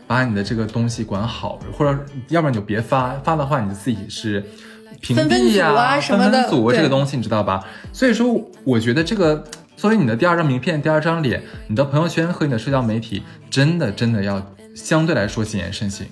[0.07, 4.43] 把你的这个东西管好，或者要不然你就别发，发的话你就自己是。
[5.05, 7.62] 屏蔽呀，分分组这个东西你知道吧？
[7.92, 9.44] 所以说，我觉得这个
[9.76, 14.42] 作为你的第二张名片、第二张脸，你的朋友圈和你的社交媒体，真的真的要
[14.74, 16.07] 相对来说谨言慎行。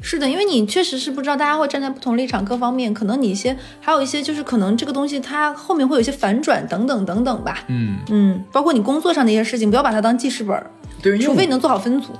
[0.00, 7.64] 是的，因为你确实是不知道大家会站在不同立场，各方面可能你一些还有一些就是可能这个东西它后面会有一些反转等等等等吧。
[7.68, 10.60] 嗯嗯，包括你工作上的一些事情，不要把它当记事本，
[11.00, 12.12] 对，除非你能做好分组。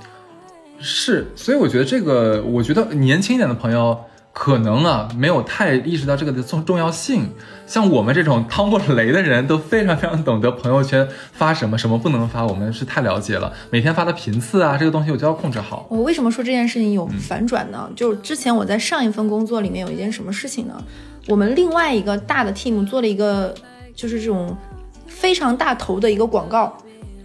[0.79, 3.99] 是，所以我觉得这个，我觉得年轻一点的朋友。
[4.33, 7.28] 可能啊，没有太意识到这个的重重要性。
[7.66, 12.45] 像我们这种趟过雷的人，都非常非常懂得朋友圈发什么，什么不能发。
[12.47, 15.87] 我们是太了解了，每天发的频次啊，这个东西我就要控制好。
[15.91, 17.91] 我为什么说这件事情有反转呢？
[17.95, 20.83] 就是之前我在上一份工作里面有一件什么事情呢？
[21.28, 23.55] 我们另外一个大的 team 做了一个，
[23.95, 24.57] 就是这种
[25.07, 26.74] 非常大头的一个广告，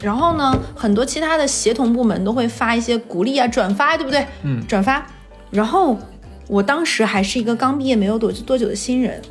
[0.02, 4.26] 然后呢，很多其他的协同部门都会发一些鼓励啊、转发，对不对？
[4.44, 5.08] 嗯，转发，
[5.52, 5.98] 然后。
[6.48, 9.22] 我当时还是一个刚毕业没有多多久的新人，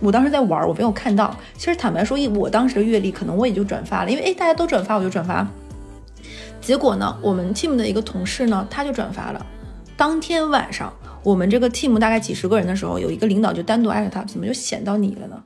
[0.00, 1.36] 我当时在玩，我没有看到。
[1.56, 5.46] 其实坦白说，以我当时的阅历，可能我也就转发了，因为哎大家都转发，我就转发。
[6.60, 9.46] 结果呢，我们 team 的一个同事呢，他就转发了。
[9.96, 10.92] 当天晚上，
[11.22, 15.42] 我们这个 team 大概几十个人的时候，有一个领导就单独艾特他，怎么就显到你了呢？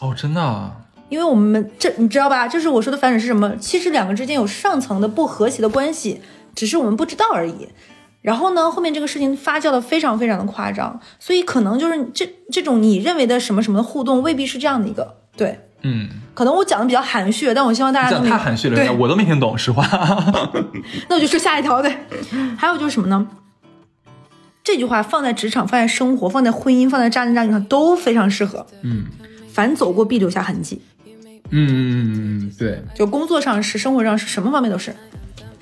[0.00, 0.72] 哦，真的？
[1.08, 2.46] 因为我们这你知道吧？
[2.46, 3.56] 就是我说的反转是什么？
[3.56, 6.20] 其实两个之间有上层的不和谐的关系，
[6.54, 7.68] 只是我们不知道而已。
[8.22, 19.82] 然后呢，后面这个事情发酵的非常非常的夸张，所以可能就是这这种你认为的什么什么的互动，未必是这样的一个对，嗯，可能我讲的比较含蓄，但我希望大家讲太含蓄了，我都没听懂，实话。
[21.08, 21.96] 那我就说下一条对，
[22.58, 23.26] 还有就是什么呢？
[24.62, 28.66] 这句话放在职场、放在生活、放在婚姻、放在渣男渣女上都非常适合。
[28.82, 29.06] 嗯，
[29.50, 30.82] 凡走过必留下痕迹。
[31.04, 34.94] 嗯嗯嗯嗯，对，就工作上是，生活上是什么方面都是。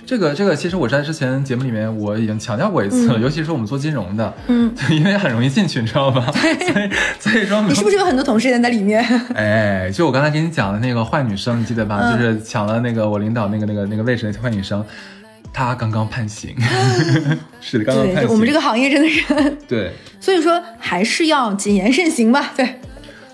[0.09, 6.33] 这个这个，其实我在之前节目里面我已经强调过一次了，尤其是我们做金融的，嗯， 因为很容易进去，你知道吧？
[6.33, 6.91] 所以
[7.21, 9.05] 所以说，你是不是有很多同事也在里面？
[9.37, 12.11] 哎，就我刚才给你讲的那个坏女生，你记得吧？
[12.11, 14.83] 就是抢了那个我领导那个那个那个位置的坏女生，
[15.53, 16.57] 她刚刚判刑，
[17.61, 18.33] 是的，刚刚判刑。
[18.33, 19.23] 我们这个行业真的是
[19.69, 22.55] 对，所以说还是要谨言慎行吧。
[22.57, 22.81] 对，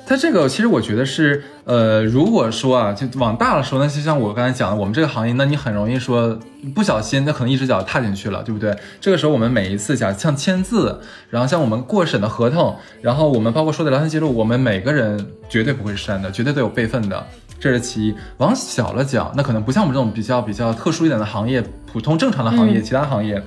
[0.07, 1.43] 他这个其实我觉得是。
[1.67, 6.39] 呃，如果说啊，就往大了说，那就像我刚才讲的，我们这个行业，那你很容易说
[6.75, 8.77] 不小心，那可能一只脚踏进去了，对不对？
[9.01, 11.01] 这个时候我们每一次，假像签字，
[11.31, 17.27] 然后像我们过审的合同，然后我们包括说的聊天记录，我们每个人绝对不会删的，绝对都有备份的，
[17.59, 18.15] 这是其一。
[18.37, 23.43] 往小了讲，那可能不像我们这种比较比较特殊一点的行业，普通正常的行业，其他行业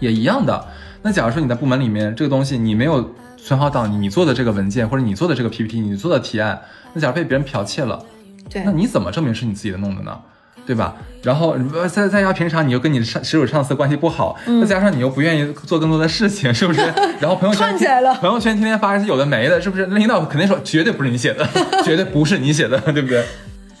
[0.00, 0.66] 也一样的。
[1.02, 6.60] 那假如说你在部门里面，这个东西你没有存好档，你做的这个文件或者你做的这个 PPT，你做的提案。
[6.92, 8.04] 那假如被别人剽窃了，
[8.50, 10.18] 对，那你怎么证明是你自己的弄的呢？
[10.66, 10.94] 对吧？
[11.22, 11.56] 然后
[11.88, 16.80] 再再加平常你又跟你上直属上司关系不好，再加上你又不愿意做更多的事情，是不是？
[17.20, 19.86] 然后朋友圈起来了，朋友圈天天发一些有的没的，是不是？
[19.86, 21.48] 领导肯定说绝对不是你写的，
[21.84, 23.24] 绝对不是你写的，对不对？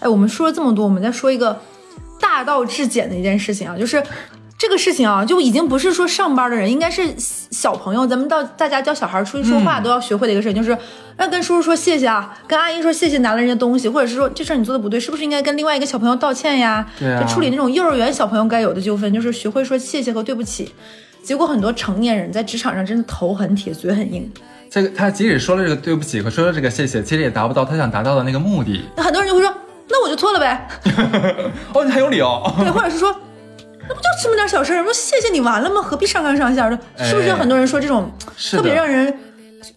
[0.00, 1.60] 哎，我们说了这么多，我们再说一个
[2.18, 4.02] 大道至简的一件事情啊，就是。
[4.58, 10.76] 这个事情啊，就已经不是说上班的人，应该是小朋友，咱们到大家教小孩出去说话都要学会的一个事情，就是
[11.16, 16.84] 要跟叔叔说谢谢啊，跟阿姨说谢谢拿了人家东西，或者是说这事儿你做的不对，是不是应该跟另外一个小朋友道歉呀？
[16.98, 20.74] 对就处理那种幼儿园小朋友该有的纠纷，就是学会说谢谢和对不起。
[21.22, 24.28] 结果很多成年人在职场上真的头很铁，嘴很硬。
[24.68, 28.82] 这个他即使说了这个对不起和说了这个谢谢，其实也达不到他想达到的那个目的。
[28.96, 29.54] 那很多人就会说，
[29.88, 30.68] 那我就错了呗。
[31.72, 32.52] 哦，你很有理哦。
[32.58, 33.14] 对，或者是说，
[33.88, 35.80] 那不就这么点小事儿，说谢谢你完了吗？
[35.82, 36.78] 何必上纲上线的？
[37.04, 38.10] 是不是有很多人说这种
[38.50, 39.12] 特别让人？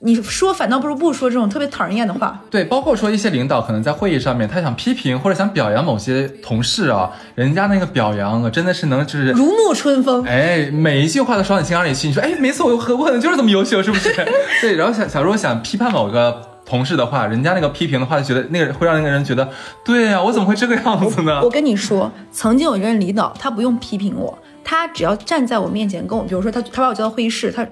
[0.03, 2.39] 你说反倒不如不说这种特别讨人厌的话。
[2.49, 10.24] 对，包括说一些领导可能在会议上面，他想批评或者想表扬某些同事啊，人家那个表扬啊，真的是能就是如沐春风。
[10.26, 12.07] 哎，每一句话都说到你心坎里去。
[12.07, 14.12] 你说，哎，没错，我我可能就是这么优秀，是不是？
[14.62, 19.49] 对，然后想想如果想批判某个同事的话，人家那个批评的话，就觉得那个会让那个人觉得，
[19.84, 21.41] 对呀，我怎么会这个样子呢？
[21.43, 27.68] 我 跟你说，曾经有一任领导，他不用批评我，他只要站在我面前跟我，比如说他他把我叫到会议室，他。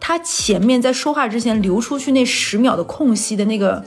[0.00, 3.82] 他前面在说话之前留出去那十秒的空隙的那个，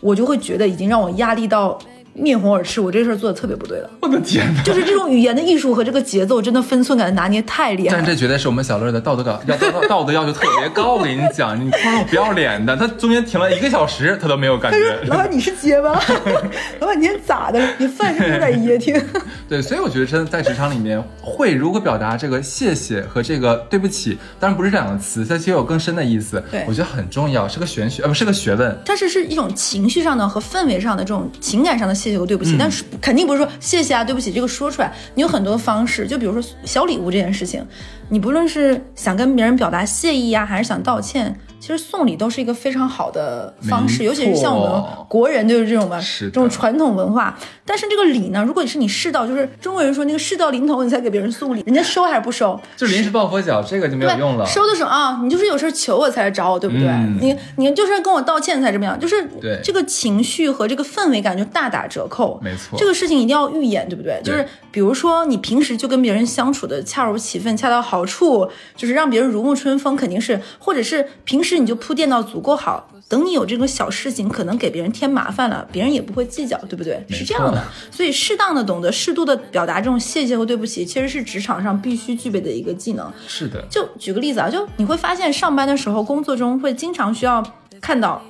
[0.00, 1.78] 我就会觉得已经让我压力到。
[2.18, 3.90] 面红耳赤，我这事儿做的特别不对了。
[4.00, 4.62] 我的天哪！
[4.62, 7.96] 就是这种语言的艺术和这个节奏，真的分寸感拿捏太厉害。
[7.96, 10.94] 但这绝对是我们小乐的道德感要道道德要求特别高。
[10.94, 14.78] 我跟你讲，你他妈不要脸的，他中间停了一个小时，他都没有感觉。
[15.06, 15.92] 老板你是结巴？
[16.80, 17.60] 老板你天咋的？
[17.78, 19.00] 你饭是有点噎挺。
[19.48, 26.42] 对，所以我觉得真的在职场里面会如何表达这个谢谢和这个对不起，当然不是这两个词，它其实有更深的意思。
[26.50, 28.76] 对，我觉得很重要，是个玄学，呃，不是个学问。
[28.84, 32.84] 它是是一种情绪上的和氛围上的这种情感上的谢谢谢和对不起，但是。
[33.00, 37.64] 肯定不是说谢谢啊，对不起，这个说出来，你有很多方式，就比如说小礼物这件事情，
[38.08, 41.38] 你不论是想跟别人表达谢意啊，还是想道歉。
[41.60, 47.38] 其实送礼都是一个非常好的方式，尤其是像我们国人就是这种吧，这种传统文化。
[47.68, 52.58] 但是这个礼呢，如果你是你世道，就是中国人说那个事到临头你才给别人送礼，人家收还是不收？
[52.76, 54.46] 就临时抱佛脚，这个就没有用了。
[54.46, 56.88] 收的时候啊，你就是有事求我才来找我，对不对？
[57.20, 59.28] 你你就是跟我道歉才这么样，就是
[59.62, 62.40] 这个情绪和这个氛围感就大打折扣。
[62.42, 64.20] 没错，这个事情一定要预演，对不对？
[64.22, 72.18] 就是比如说你平时就跟别人相处的恰如其分，恰到好处，就是让别人如沐春风，肯定是，或者是平时你就铺垫到。
[72.28, 77.02] 足够好，等你有这个小事情，可能给别人添麻烦了，别人也不会计较，对不对？
[77.08, 83.10] 是这样的，所以适当的懂得适度的表达这种谢谢和对不起，其实是职场上必须具备的一个技能。
[83.26, 87.42] 是的，就举个例子啊，就你会发现上班的时候，工作中会经常需要
[87.80, 88.22] 看到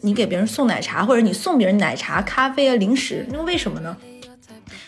[0.00, 3.94] 你给别人送奶茶，或者你送别人奶茶、咖啡啊、零食，那为什么呢？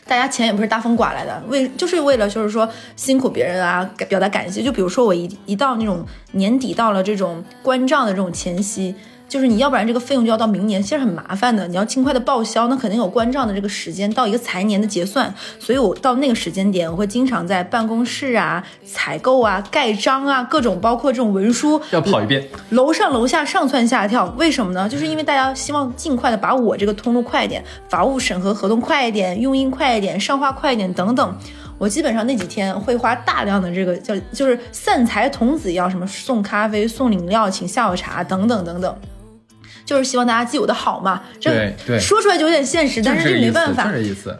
[0.06, 2.66] 大家钱也不是大风刮来的，为就是为了就是说
[2.96, 4.62] 辛苦别人啊，表达感谢。
[4.62, 8.94] 就比如说我一一到那种年底到了这种关账的这种前夕。
[9.34, 11.66] 就是你要不然这个费用就要到明年，其实很麻烦的。
[11.66, 15.34] 你要尽快的报销，那肯定有关账的这个时间，到一个财年的结算。
[15.58, 24.32] 所以我到那个时间点，我会经常在办公室啊、采购啊、盖章啊，各种包括这种文书要跑一遍，楼上楼下上蹿下跳。
[24.38, 24.88] 为什么呢？
[24.88, 31.36] 就是因为大家希望尽快的把我这个通路快一点，法务审核合同快一点，用印快一点，上画快一点等等。
[31.76, 38.96] 我基本上那几天会花大量的这个叫就是散财童子一样，什么送咖啡、送饮料、请下午茶等等等等。
[39.84, 43.90] 就是希望大家记我的好嘛，这说出来就有点现实，但是这没办法。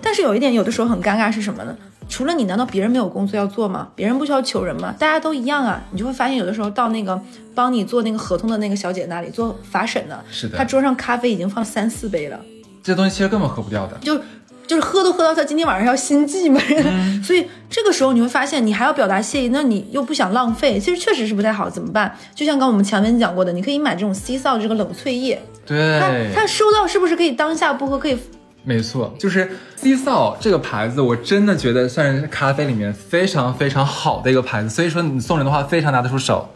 [0.01, 1.76] 但是有一点，有的时候很尴尬是什么呢？
[2.09, 3.88] 除了你，难道别人没有工作要做吗？
[3.95, 4.95] 别人不需要求人吗？
[4.99, 5.82] 大家都一样啊。
[5.90, 7.20] 你就会发现，有的时候到那个
[7.55, 12.38] 帮你做那个合同的那个小姐那里做法审的，是的，她桌上咖啡已经放三四杯了，
[12.82, 13.97] 这东西其实根本喝不掉的。
[14.01, 14.20] 就。
[14.67, 16.61] 就是喝都喝到他今天晚上要心悸嘛，
[17.23, 22.17] 所以这个时候你会发现，你还要表达谢意，那你又不想浪费，其实确实是不太好，怎么办？
[22.35, 26.01] 就像刚我们前面讲过的，你可以买这种 C 扫这个冷萃液，对，
[26.35, 28.19] 他他收到是不是可以当下不喝可以？
[28.62, 36.49] 没错，就是 C 扫这个牌子，我真的觉得算是咖啡里面非常非常好的一个牌子，所以说你送人的话非常拿得出手。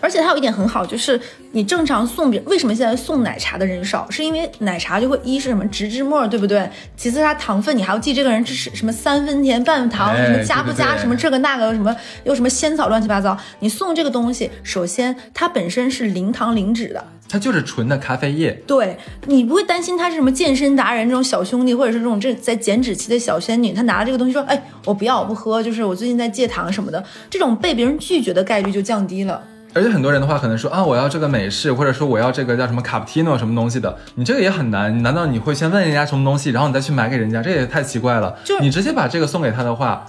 [0.00, 1.20] 而且它有一点很好，就是
[1.52, 4.08] 你正常送别，为什么现在送奶茶的人少？
[4.10, 6.68] 是因为奶茶就会一是什么植脂末，对不对？
[6.96, 11.94] 其次它糖分你还要记这个人是什么三分甜半糖，什么加不加什么这个那个什么
[12.24, 13.36] 又什么仙草乱七八糟。
[13.60, 18.50] 你送这个东西，首先它本身是零糖零脂的，它就是纯的咖啡液。
[18.66, 29.42] 对你不会担心他是什么健身达人这种小兄弟，或者是这种这在减脂期的小仙女，他拿了这个东西说，哎，我不要我不喝，就是我最近在戒糖什么的，这种被别人拒绝的概率就降低了。
[29.76, 35.02] 而且很多人的话可能说啊，我要这个美式，或者说我要这个叫什么卡布奇诺什么东西的，你这个也很难。
[35.02, 37.42] 难道你会先问人家什么东西，然后你再去买给人家？
[37.42, 38.34] 这也太奇怪了。
[38.42, 40.06] 就你直接把这个送给他的话。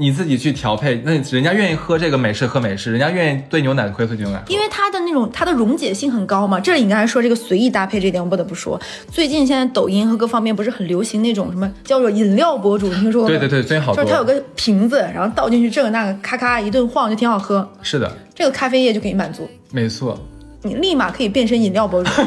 [0.00, 6.60] 你自己去调配，那人家愿意喝这个美式喝美式，人家愿意兑牛奶喝兑牛奶，因为它的那种它的溶解性很高嘛。
[6.60, 8.80] 这里你刚才说这个随意搭配这点，我不得不说，
[9.10, 13.36] 最近现在抖音和各方面不是很流行那种什么叫做饮料博主，你听说过吗？
[13.36, 13.92] 对对对，最近好。
[13.92, 17.68] 就是它有个瓶子，然后倒进去这个那个，咔咔一顿晃就挺好喝。
[17.82, 19.50] 是的，这个咖啡液就可以满足。
[19.72, 20.16] 没错，
[20.62, 22.10] 你立马可以变身饮料博主。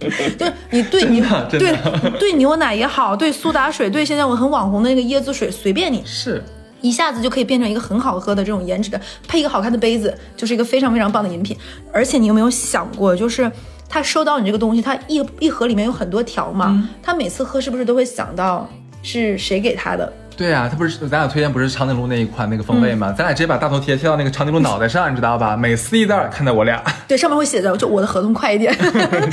[0.00, 0.36] 就是
[0.70, 1.72] 你兑你对
[2.18, 6.02] 兑牛奶也好，兑苏打水，兑现在我很网红的那个椰子水，随便你。
[6.04, 6.42] 是。
[6.80, 11.56] 一下子就可以变成一个很好喝的这种颜值的，配一个好看的杯子，就是一个非常非常棒的饮品。
[11.92, 13.50] 而且你有没有想过，就是
[13.88, 18.68] 他收到你这个东西，他一一盒里面有很多条嘛，他每次喝是不是都会想到
[19.02, 20.12] 是谁给他的？
[20.36, 23.10] 对啊，他不是咱俩推荐不是长颈鹿那一款那个风味吗？
[23.10, 25.56] 咱俩直接把大头贴贴到那个长颈鹿脑袋上，你知道吧？
[25.56, 26.84] 每撕一袋看到我俩。
[27.08, 28.76] 对，上面会写着就我的合同快一点。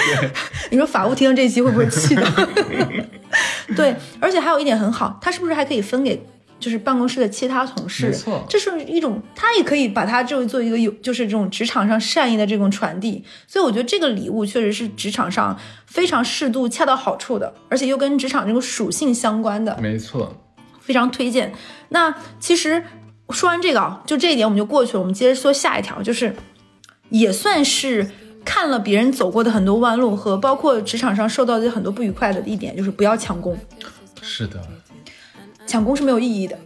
[0.72, 2.24] 你说法务听到这期会不会气的？
[3.76, 6.26] 对，而且还有一点很好，他是不是还可以分给
[6.64, 8.07] 就是办公室的其他同事？
[8.07, 13.22] 没错这是一种他也可以把它就做一个有就是这种职场上善意的这种传递。
[13.45, 19.78] 所以我觉得这个礼物确实是职场上非常适度、恰到好处的，而且又跟职场这个属性相关的。
[19.82, 20.34] 没错，
[20.80, 21.53] 非常推荐。
[21.89, 22.82] 那其实
[23.30, 24.99] 说完这个啊，就这一点我们就过去了。
[24.99, 26.34] 我们接着说下一条，就是
[27.09, 28.09] 也算是
[28.45, 33.57] 看了别人走过的很多弯路和包括职场上受到的很多不愉快的一点，就是不要强攻，
[34.22, 34.61] 是的，
[35.66, 36.57] 抢功是没有意义的。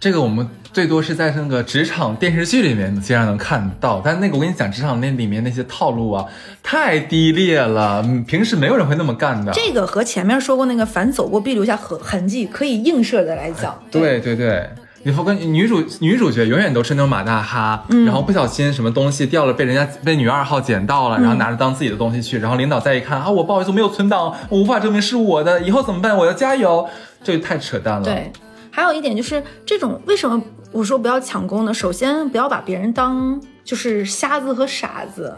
[0.00, 6.26] 这个我们最多是在那个职场电视剧里面经常能看到，但那个我跟你讲，职场那里面那些套路啊，
[6.60, 9.52] 太低劣了，嗯平时没有人会那么干的。
[9.52, 14.68] 这个和前面说过那个凡走过必留下痕痕迹可以映射的来讲，对对对，
[15.04, 26.16] 你发跟女主女主角永远都是那种马大哈，然后不小心什么东西掉了，被人家被女二号捡到了，然后拿着当自己的东西去，然后领导再一看啊，我不好意思，我没有存档，我无法证明是我的，以后怎么办？
[26.16, 26.88] 我要加油，
[27.24, 28.04] 这个太扯淡了。
[28.04, 28.32] 对，
[28.70, 30.40] 还有一点就是这种为什么
[30.70, 31.74] 我说不要抢功呢？
[31.74, 35.34] 首先不要把别人当就是瞎子和傻子。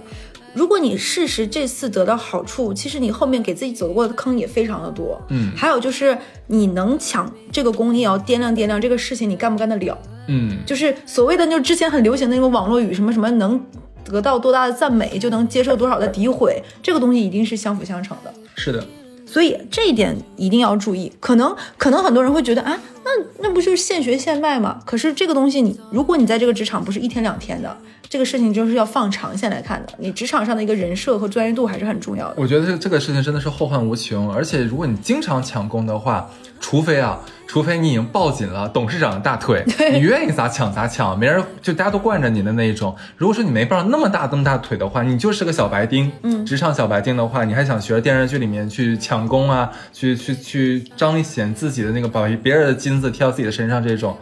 [0.54, 5.20] 如果你事实这次得到好处，其实你后面给自己走过的坑也非常的多。
[5.28, 9.98] 嗯还有就是你能抢这个功，你也要掂量掂量这个事情你干不干得了。
[10.26, 13.60] 嗯，就是所谓的，就是之前很流行的那种网络语，什么什么能
[14.04, 18.32] 得到多大的赞美，就能接受多少的诋毁，这个东西一定是相辅相成的。
[18.54, 18.86] 是的，
[19.26, 21.12] 所以这一点一定要注意。
[21.20, 23.10] 可能可能很多人会觉得啊，那
[23.40, 24.80] 那不就是现学现卖吗？
[24.84, 27.76] 可是这个东西你，如果你在这个职场不是一天两天的，
[28.08, 29.92] 这个事情就是要放长线来看的。
[29.98, 32.34] 你职场上的一个人设和专业度还是很重要的。
[32.36, 42.94] 我觉得这这个事情真的是后患无穷，而且如果你经常抢功的话，除非啊，除非你已经抱紧了董事长的大腿， 你愿意咋抢咋抢，没人就大家都惯着你的那一种。
[43.16, 54.16] 如果说你没抱上那么大那么大腿的话，你就是个小白丁，嗯，职场小白丁的话，你还想学电视剧里面去抢功啊，去去去彰显自己的那个把别人的金子贴到自己的身上这种，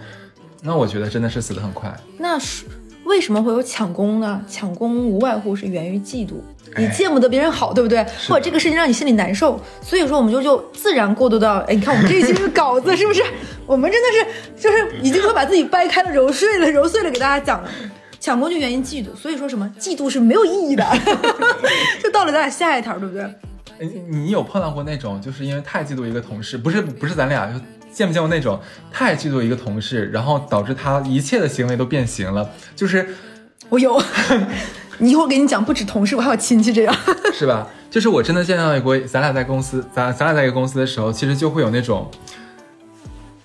[0.63, 1.93] 那我觉得真的是死得很快。
[2.19, 2.65] 那是
[3.13, 4.43] 为什么会有抢功呢？
[4.49, 6.33] 抢功无外乎是源于嫉妒，
[6.79, 8.03] 你哎见不得别人好，对不对？
[8.27, 13.23] 或者这个事情让你心里难受，所以说我们就就自然过渡到，哎，你看我们这一期这个稿子是不是？
[13.67, 17.69] 我们真的是就是已经会把自己掰开了揉碎了揉碎了给大家讲了。
[18.19, 20.83] 抢功就源于嫉妒，所以说什么嫉妒是没有意义的。
[22.03, 23.29] 就到了咱俩下一条，对不对？
[23.79, 27.61] 你你有碰到过那种，就是因为太嫉妒一个同事，不是不是咱俩，就
[27.93, 28.59] 见没见过那种
[28.91, 33.15] 太嫉妒一个同事，然后导致他一切的行为都变形了，就是
[33.69, 34.03] 我有，
[34.99, 36.97] 你一会儿给你讲，不止同事，我还有亲戚这样。
[37.33, 37.69] 是吧？
[37.91, 42.11] 就是我真的见到过，咱俩在公司，咱咱俩在一个公司的时候，其实就会有那种。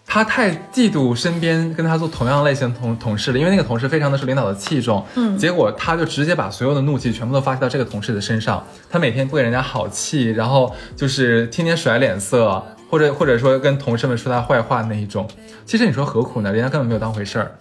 [0.09, 8.65] 他太嫉妒身边跟他做同样类型的同同事了，因为那个同事非常的受领导的器重，嗯结果他就直接把所有的怒气全部都发泄到这个同事的身上。
[8.89, 15.27] 他每天不给人家好气，然后就是天天甩脸色，或者或者说跟同事们说他坏话那一种。
[15.65, 16.51] 其实你说何苦呢？
[16.51, 17.55] 人家根本没有当回事儿。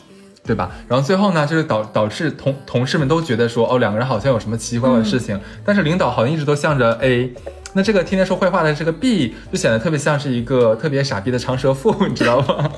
[0.46, 0.70] 对吧？
[0.86, 7.34] 然后最后呢，就是导导致同同事们都觉得说，哦，两个人好像有什么奇奇怪怪的事情，但是领导好像一直都向着 A，
[7.72, 12.70] 那这个天天说坏话的这个 B 就显得特别像是一个特别傻逼的长舌妇， 你知道吗？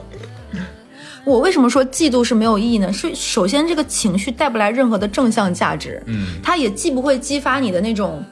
[1.27, 2.91] 我为什么说嫉妒是没有意义呢？
[2.91, 8.25] 是首先这个情绪带不来任何的正向价值，嗯，它也既不会激发你的那种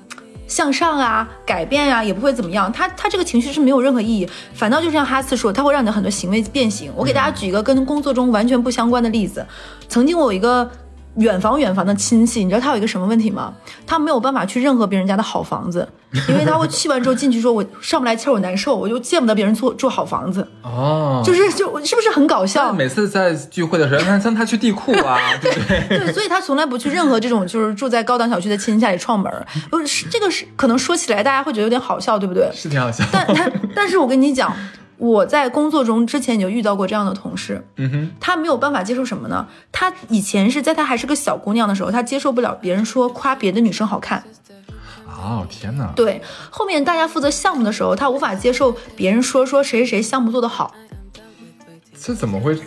[0.46, 2.72] 向上啊、改变啊，也不会怎么样。
[2.72, 6.92] 他他这个情绪是没有任何意义，反倒就像哈斯说，他会让你的很多行为变形。
[6.96, 9.46] 我给大家举一个跟工作中完全不相关的例子，
[9.88, 10.70] 曾经我有一个。
[11.16, 13.52] 远房远房的亲戚，你知道他有一个什么问题吗？
[13.86, 15.86] 他没有办法去任何别人家的好房子，
[16.28, 22.72] 因为他会去完之后进去说：“我上不来气儿，我难受，我就见不得别人住住好房子。”哦，就是就是不是很搞笑？
[22.72, 25.98] 每次在聚会的时候，让让他去地库啊， 对不对？
[25.98, 29.46] 对，所以他从来不去任何这种就是住在高档小区的亲戚家里串门儿。
[29.70, 32.50] 不是是这个是可能说起来大家会觉得有点好笑，对不对？
[32.54, 33.04] 是挺好笑。
[33.10, 34.54] 但但但是我跟你讲，
[34.98, 39.46] 我在工作中之前就遇到过这样的同事，嗯哼，他没有办法接受什么呢？
[39.70, 44.24] 他以前是在他还是个小姑娘的时候，他接受不了别人说夸别的女生好看。
[45.06, 50.74] 哦天哪，对，后面大家负责项目的时候，他无法接受别人说说谁谁谁项目做得好。
[52.00, 52.58] 这怎么会？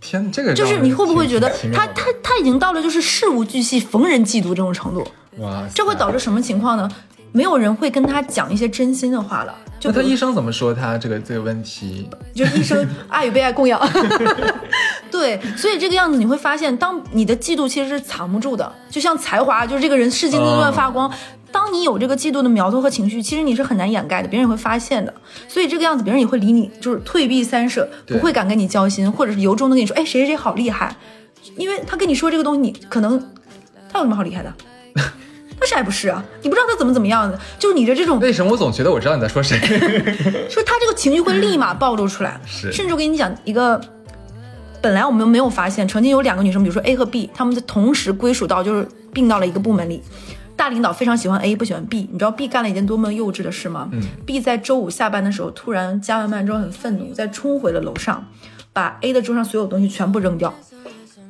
[0.00, 5.06] 天，这个就是你会不会觉得他他他已经到了就是事无巨细、逢人嫉妒这种程度？
[5.38, 6.90] 哇，这会导致什么情况呢？
[7.32, 9.54] 没有人会跟他讲一些真心的话了。
[9.78, 12.08] 就那他医生怎么说他这个这个问题？
[12.34, 13.80] 就医生 爱与被爱供养。
[15.10, 21.10] 对，所以这个样子你会发现，当你的嫉妒其实是藏不住的，就像才华，就是这个人世金不断发光。
[21.50, 25.12] 当你有这个嫉妒的苗头和情绪，其实你是很难掩盖的，别人也会发现的。
[25.48, 30.94] 所以这个样子，别人也会离你就是退避三舍，不会敢跟你交心，或者是由衷的跟你说，哎，谁谁谁好厉害，
[31.56, 33.18] 因为他跟你说这个东西，你可能
[33.90, 34.52] 他有什么好厉害的？
[35.60, 39.58] 他啥也不是啊，你不知道他怎么怎么样的，就是你的这种为什么我总觉得我知道你在说谁？
[40.48, 42.40] 说他这个情绪会立马暴露出来。
[42.46, 43.80] 是甚至我跟你讲一个，
[44.80, 50.02] 本来我们没有发现，曾经有两个女生，比如说 A 和 B，她们在同时归属到就是并到了一个部门里。
[50.56, 52.08] 大领导非常喜欢 A，不喜欢 B。
[52.10, 53.88] 你知道 B 干了一件多么幼稚的事吗？
[53.92, 58.26] 嗯，B 在周五下班的时候，突然加完班之后很愤怒，再冲回了楼上，
[58.72, 60.52] 把 A 的桌上所有东西全部扔掉。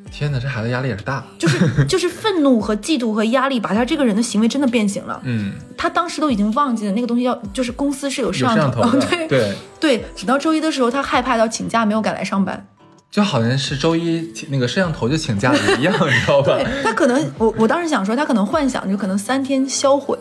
[0.08, 1.24] 天哪，这孩子压力也是大。
[1.38, 5.20] 就是 就是愤怒和嫉妒和压力，把他这个人的行为真的变形了。
[5.24, 12.66] 嗯，他当时都已经忘记了那个东西要，就是公司是有摄像头头的， 对对，对，直到周一的时候，他害怕到请假没有赶来上班。
[13.10, 16.58] 就好像是周一那个摄像头就请假了一样，你知道吧？
[16.84, 20.16] 他可能，我我当时想说，他可能幻想就可能三天销毁，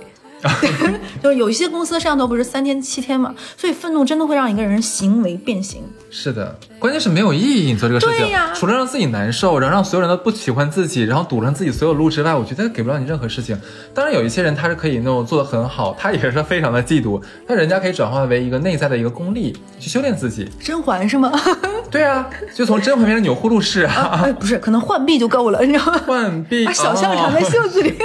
[1.22, 5.84] 就是有一些公司的摄像头不是三天七天嘛，所以愤怒真的会让一个人行为变形。
[6.10, 7.72] 是的，关键是没有意义。
[7.72, 13.60] 你做这个事情，对呀除了让自己难受，然后让所有人都不喜欢自己，然后堵上自己所有路之外，我觉得给不了你任何事情。
[13.94, 20.50] 当然，有一些人他是可以那种做的很好，他也是非常的嫉妒，但人家可以转化为一个内在的一个功力，去修炼自己。
[20.60, 21.32] 甄嬛是吗？
[21.92, 26.02] 对啊，就从甄嬛变成钮祜禄氏啊，哎，不是，可能浣碧就够了，你知道吗？
[26.06, 27.96] 浣碧把小象藏在袖子里，哦，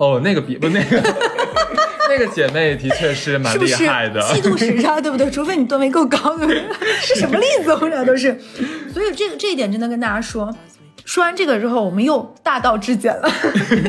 [0.00, 1.02] 哦那个比不那个
[2.08, 5.30] 那个姐妹的确是蛮厉害的，嫉妒时差，对不对？
[5.30, 6.64] 除非你段位够高，对不对？
[7.00, 7.70] 是什么例子？
[7.74, 8.40] 我们俩都是。
[8.92, 10.50] 所以这个这一点真的跟大家说。
[11.04, 13.28] 说完这个之后，我们又大道至简了，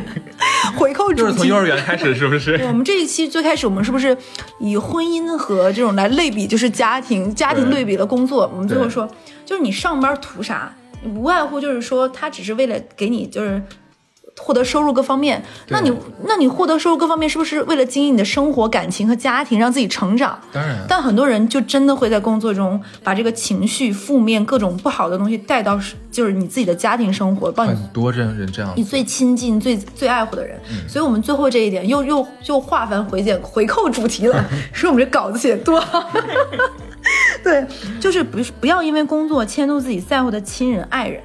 [0.76, 1.22] 回扣主题。
[1.22, 2.56] 就是从幼儿园开始，是不是？
[2.64, 4.16] 我们这一期最开始，我们是不是
[4.60, 8.50] 以婚姻和这种来类比，就是家庭家庭对比了工作？
[8.52, 9.08] 我们最后说，
[9.46, 10.74] 就是你上班图啥？
[11.04, 13.62] 你无外乎就是说，他只是为了给你就是
[14.42, 15.44] 获得收入各方面。
[15.70, 15.94] 那你
[16.26, 20.40] 那你获得收入各方面，是不是为了经营你的生活、感情和家庭，让自己成长？
[20.52, 25.80] 当然，但很多人就真的会在工作中把这个情绪、负面、各种不好的东西带到
[26.10, 30.60] 就是你自己的家庭生活，帮你很多人人这样你最亲近、最最爱护的人。
[30.88, 36.10] 所以，我们最后这一点又又又化繁回简，回扣主题了， 说我们这稿子写得多好。
[37.44, 37.66] 对，
[38.00, 41.22] 就是不是不要因为工作迁怒自己在乎的亲人、爱人。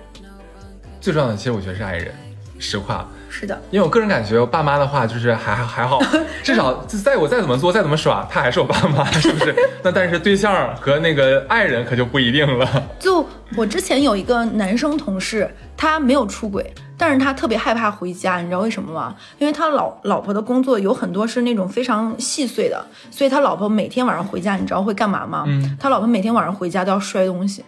[1.01, 2.13] 最重要的，其实我觉得是爱人，
[2.59, 3.07] 实话。
[3.29, 6.01] 是的，因为我个人感觉，我爸妈的话就是还还好，
[6.43, 9.55] 至少在我再怎么做，再怎么耍，他还是我爸妈，是不是？
[9.85, 12.67] 那但是对象和那个爱人可就不一定了。
[12.99, 19.15] 就我之前有一个男生同事，他没有出轨，但是他特别害怕回家，你知道为什么吗？
[19.39, 25.45] 因为他老老婆的工作有很多是那种非常细碎的，所以他老婆每天晚上回家，你知道会干嘛吗？
[25.47, 27.63] 嗯他老婆每天晚上回家都要摔东西。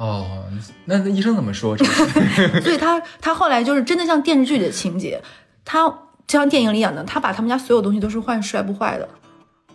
[0.00, 0.44] 哦，
[0.86, 1.76] 那那医生怎么说？
[2.64, 5.22] 所以他他后来就是真的像电视剧里的情节，
[5.62, 5.86] 他
[6.26, 9.06] 就像电影里演的，他把他们家所有东西都是换摔不坏的。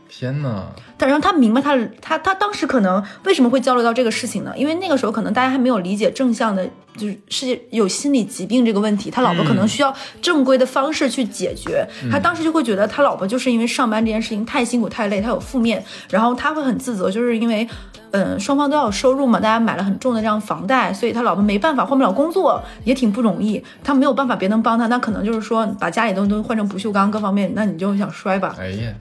[0.07, 0.67] 天哪！
[0.97, 4.53] 但然后他明白他他他当时可能为什么会交流到这个事情呢？
[4.55, 11.87] 因为那个时候可能大家还没有理解正向的，就是世界有心理疾病这个问题，他老婆可能需要正规的方式去解决。
[12.11, 17.67] 他当时就会觉得他老婆就是因为上班这件事情太辛苦太累，他有负面，然后他会很自责，就是因为。
[18.11, 23.61] 嗯，双方都要有收入嘛，大家买了很重的这样房贷，所以他老婆没办法换不了工作，也挺不容易。
[23.83, 28.55] 他没有办法，别人帮他，那可能就是说把家里的东西都换成不锈钢各方面，那你就想摔吧。
[28.57, 28.93] 哎呀，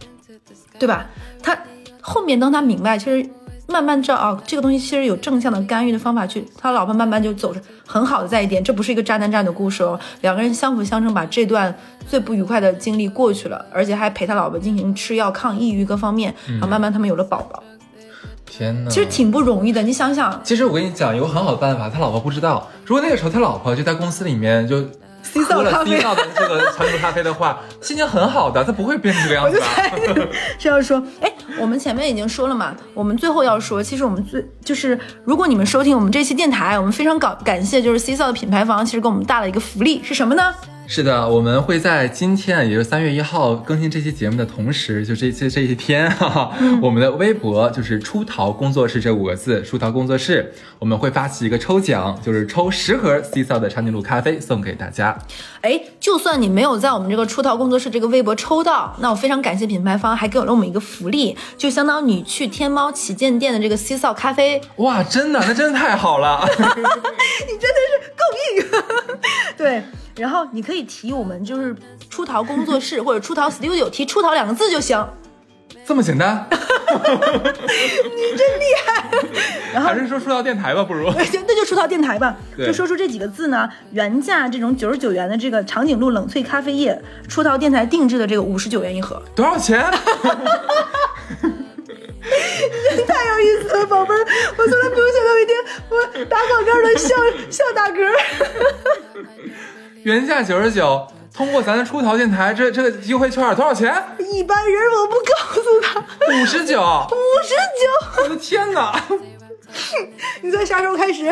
[0.78, 1.06] 对吧？
[1.42, 1.58] 他
[2.00, 3.28] 后面当他明白，其实
[3.66, 11.74] 慢慢知道哦，这个东西其实有正向的干预的方法去，他老婆慢慢就走着很好的在一点，这不是一个渣男渣女的故事哦，两个人相辅相成，把这段
[12.06, 17.62] 最不愉快的经历过去了，而且还陪他老婆进行吃药抗抑郁各方面，然后慢慢他们有了宝宝，
[18.44, 18.90] 天呐！
[18.90, 20.38] 其实挺不容易的，你想想。
[20.44, 22.68] 其实我跟你讲，有个很好的办法，他老婆不知道。
[22.84, 24.84] 如果那个时候他老婆就在公司里面就
[25.42, 30.28] 喝了咖啡 C 皂的这个传统咖啡的话，心情很好的，他不会变成这个样子的。
[30.58, 40.54] 是要说，哎，我们前面已经说了嘛，我们最后要说，其实我们最就是，如果你们收听我们这期电台，我们非常感感谢，就是 C 皂的品牌方，其实给我们大了一个福利是什么呢？
[40.86, 55.18] 是的，我们会在今天，也就是三月一号更新这期节目的同时，就这这这一天，哈哈，我们的微博就是“出逃工作室”这五个字，“出逃工作室”，我们会发起一个抽奖，就是抽十盒 C 皂的长颈鹿咖啡送给大家。
[55.64, 66.44] 哎，就算你没有在我们这个出逃工作室这个微博抽到，那我非常感谢品牌方还给了我们一个福利，就相当于你去天猫旗舰店的这个 C 皂咖啡，哇，真的，那真的太好了！
[66.52, 69.18] 你真的是够硬。
[69.56, 69.82] 对，
[70.16, 71.74] 然后你可以提我们就是
[72.10, 75.02] 出逃工作室或者出逃 Studio，提“出逃”两个字就行。
[75.86, 76.46] 这么简单？
[76.50, 76.96] 你
[78.36, 79.04] 真厉害！
[79.72, 81.10] 然后还是说出道电台吧，不如。
[81.16, 83.68] 那就出道电台吧，就说出这几个字呢。
[83.92, 89.80] 原价这种九十九元的这个长颈鹿冷萃咖啡液，出道电台定制的这个五十九元一盒，多少钱？
[93.06, 94.26] 太有意思了，宝贝儿！
[94.56, 95.56] 我从来没有想到一天
[95.90, 97.14] 我打广告的笑
[97.50, 98.00] 笑打嗝。
[100.04, 103.92] 原价九十九，通过咱的出逃电台这这个优惠券多少钱？
[104.18, 106.00] 一般人我不告诉他，
[106.32, 106.80] 五十九！
[107.10, 108.22] 五十九。
[108.22, 108.94] 我的天哪！
[110.42, 111.24] 你在啥时候开始？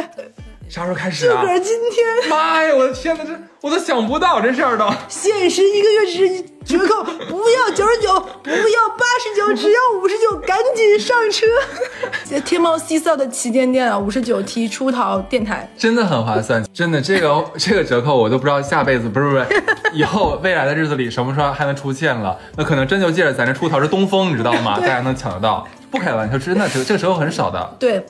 [0.72, 1.42] 啥时候开始啊？
[1.42, 2.74] 自个儿今天妈呀！
[2.74, 4.88] 我的天哪，这我都想不到这事儿都。
[5.06, 11.46] 限时一个月只折扣，不要九十九，不要八十九， 只要五十九，赶紧上车！
[12.46, 15.70] 天猫 C 扫的旗舰店啊，五十九 T 出逃电台。
[15.76, 19.46] 真的很划算，真的这个这个折扣我都不知道下辈子不是不是
[19.92, 22.38] 以后未来的日子里什么时候还能出现了？
[22.56, 24.80] 那可能真就借着咱这出逃是东风，你知道吗？
[24.80, 27.76] 大家能抢得到，不开玩笑，真的这个这个折扣很少的。
[27.78, 28.02] 对，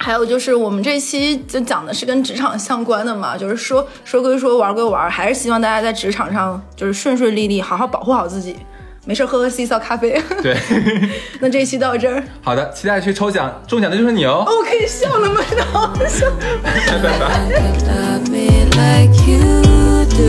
[0.00, 8.56] 还有就是我们这期就讲的是跟职场相关的嘛，就是说说归说，玩归玩，还是希望大家在职场上就是顺顺利利，好好保护好自己，
[9.04, 10.22] 没事喝喝西泡咖啡。
[10.40, 10.56] 对，
[11.40, 12.22] 那这期到这儿。
[12.42, 14.44] 好的，期待去抽奖，中奖的就是你哦。
[14.46, 15.40] 哦，可以笑了吗？
[15.72, 16.26] 好笑。
[16.62, 16.70] 拜
[17.02, 17.50] 拜拜。
[17.84, 20.22] Love me like you do.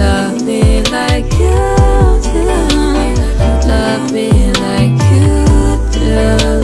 [0.00, 1.48] Love me like you
[5.92, 6.61] do.